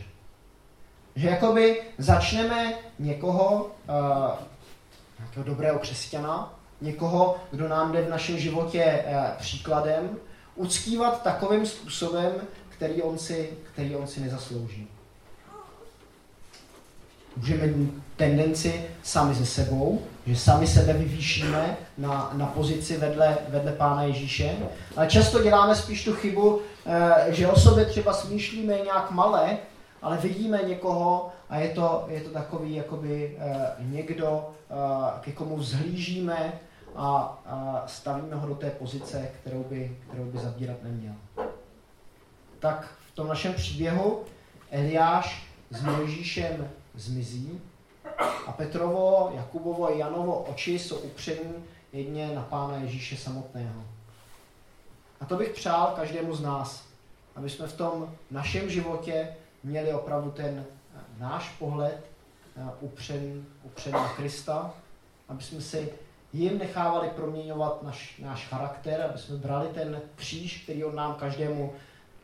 Že 1.16 1.28
jakoby 1.28 1.82
začneme 1.98 2.74
někoho 2.98 3.70
uh, 3.88 4.38
nějakého 5.18 5.44
dobrého 5.44 5.78
křesťana, 5.78 6.54
někoho, 6.80 7.36
kdo 7.50 7.68
nám 7.68 7.92
jde 7.92 8.02
v 8.02 8.10
našem 8.10 8.38
životě 8.38 8.82
eh, 8.84 9.32
příkladem, 9.38 10.18
uctívat 10.56 11.22
takovým 11.22 11.66
způsobem, 11.66 12.32
který 12.68 13.02
on 13.02 13.18
si, 13.18 13.50
který 13.72 13.96
on 13.96 14.06
si 14.06 14.20
nezaslouží. 14.20 14.88
Můžeme 17.36 17.66
mít 17.66 18.02
tendenci 18.16 18.84
sami 19.02 19.34
ze 19.34 19.46
sebou, 19.46 20.02
že 20.26 20.36
sami 20.36 20.66
sebe 20.66 20.92
vyvýšíme 20.92 21.76
na, 21.98 22.30
na 22.32 22.46
pozici 22.46 22.96
vedle, 22.96 23.38
vedle 23.48 23.72
Pána 23.72 24.02
Ježíše, 24.02 24.56
ale 24.96 25.06
často 25.06 25.42
děláme 25.42 25.74
spíš 25.74 26.04
tu 26.04 26.12
chybu, 26.12 26.60
eh, 26.86 27.26
že 27.28 27.48
o 27.48 27.56
sobě 27.56 27.84
třeba 27.84 28.12
smýšlíme 28.12 28.78
nějak 28.78 29.10
malé, 29.10 29.58
ale 30.02 30.16
vidíme 30.16 30.60
někoho 30.66 31.32
a 31.50 31.58
je 31.58 31.68
to, 31.68 32.06
je 32.08 32.20
to 32.20 32.30
takový 32.30 32.74
jakoby 32.74 33.36
uh, 33.36 33.92
někdo, 33.92 34.50
uh, 34.70 35.20
ke 35.20 35.32
komu 35.32 35.56
vzhlížíme 35.56 36.52
a 36.96 37.38
uh, 37.52 37.86
stavíme 37.86 38.36
ho 38.36 38.48
do 38.48 38.54
té 38.54 38.70
pozice, 38.70 39.28
kterou 39.40 39.64
by, 39.64 39.96
kterou 40.08 40.24
by 40.24 40.38
zabírat 40.38 40.82
neměl. 40.82 41.14
Tak 42.58 42.94
v 43.12 43.14
tom 43.14 43.28
našem 43.28 43.54
příběhu 43.54 44.24
Eliáš 44.70 45.46
s 45.70 45.82
Mojžíšem 45.82 46.68
zmizí 46.94 47.60
a 48.46 48.52
Petrovo, 48.52 49.32
Jakubovo 49.34 49.86
a 49.86 49.90
Janovo 49.90 50.42
oči 50.42 50.78
jsou 50.78 50.96
upření 50.96 51.54
jedně 51.92 52.34
na 52.34 52.42
Pána 52.42 52.76
Ježíše 52.76 53.16
samotného. 53.16 53.84
A 55.20 55.24
to 55.24 55.36
bych 55.36 55.48
přál 55.48 55.92
každému 55.96 56.34
z 56.34 56.40
nás, 56.40 56.84
aby 57.36 57.50
jsme 57.50 57.66
v 57.66 57.76
tom 57.76 58.14
našem 58.30 58.70
životě 58.70 59.36
měli 59.62 59.92
opravdu 59.92 60.30
ten 60.30 60.64
eh, 60.66 61.00
náš 61.18 61.48
pohled 61.58 62.06
eh, 62.56 62.70
upřený, 62.80 63.44
upřený 63.62 63.92
na 63.92 64.08
Krista, 64.08 64.74
aby 65.28 65.42
jsme 65.42 65.60
si 65.60 65.92
jim 66.42 66.58
nechávali 66.58 67.08
proměňovat 67.08 67.82
naš, 67.82 68.18
náš 68.18 68.46
charakter, 68.46 69.02
aby 69.02 69.18
jsme 69.18 69.36
brali 69.36 69.68
ten 69.68 70.02
kříž, 70.14 70.62
který 70.62 70.84
on 70.84 70.94
nám 70.94 71.14
každému, 71.14 71.74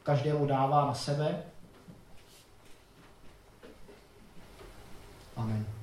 každému 0.03 0.47
dává 0.47 0.87
na 0.87 0.95
sebe. 0.95 1.43
Amen. 5.37 5.82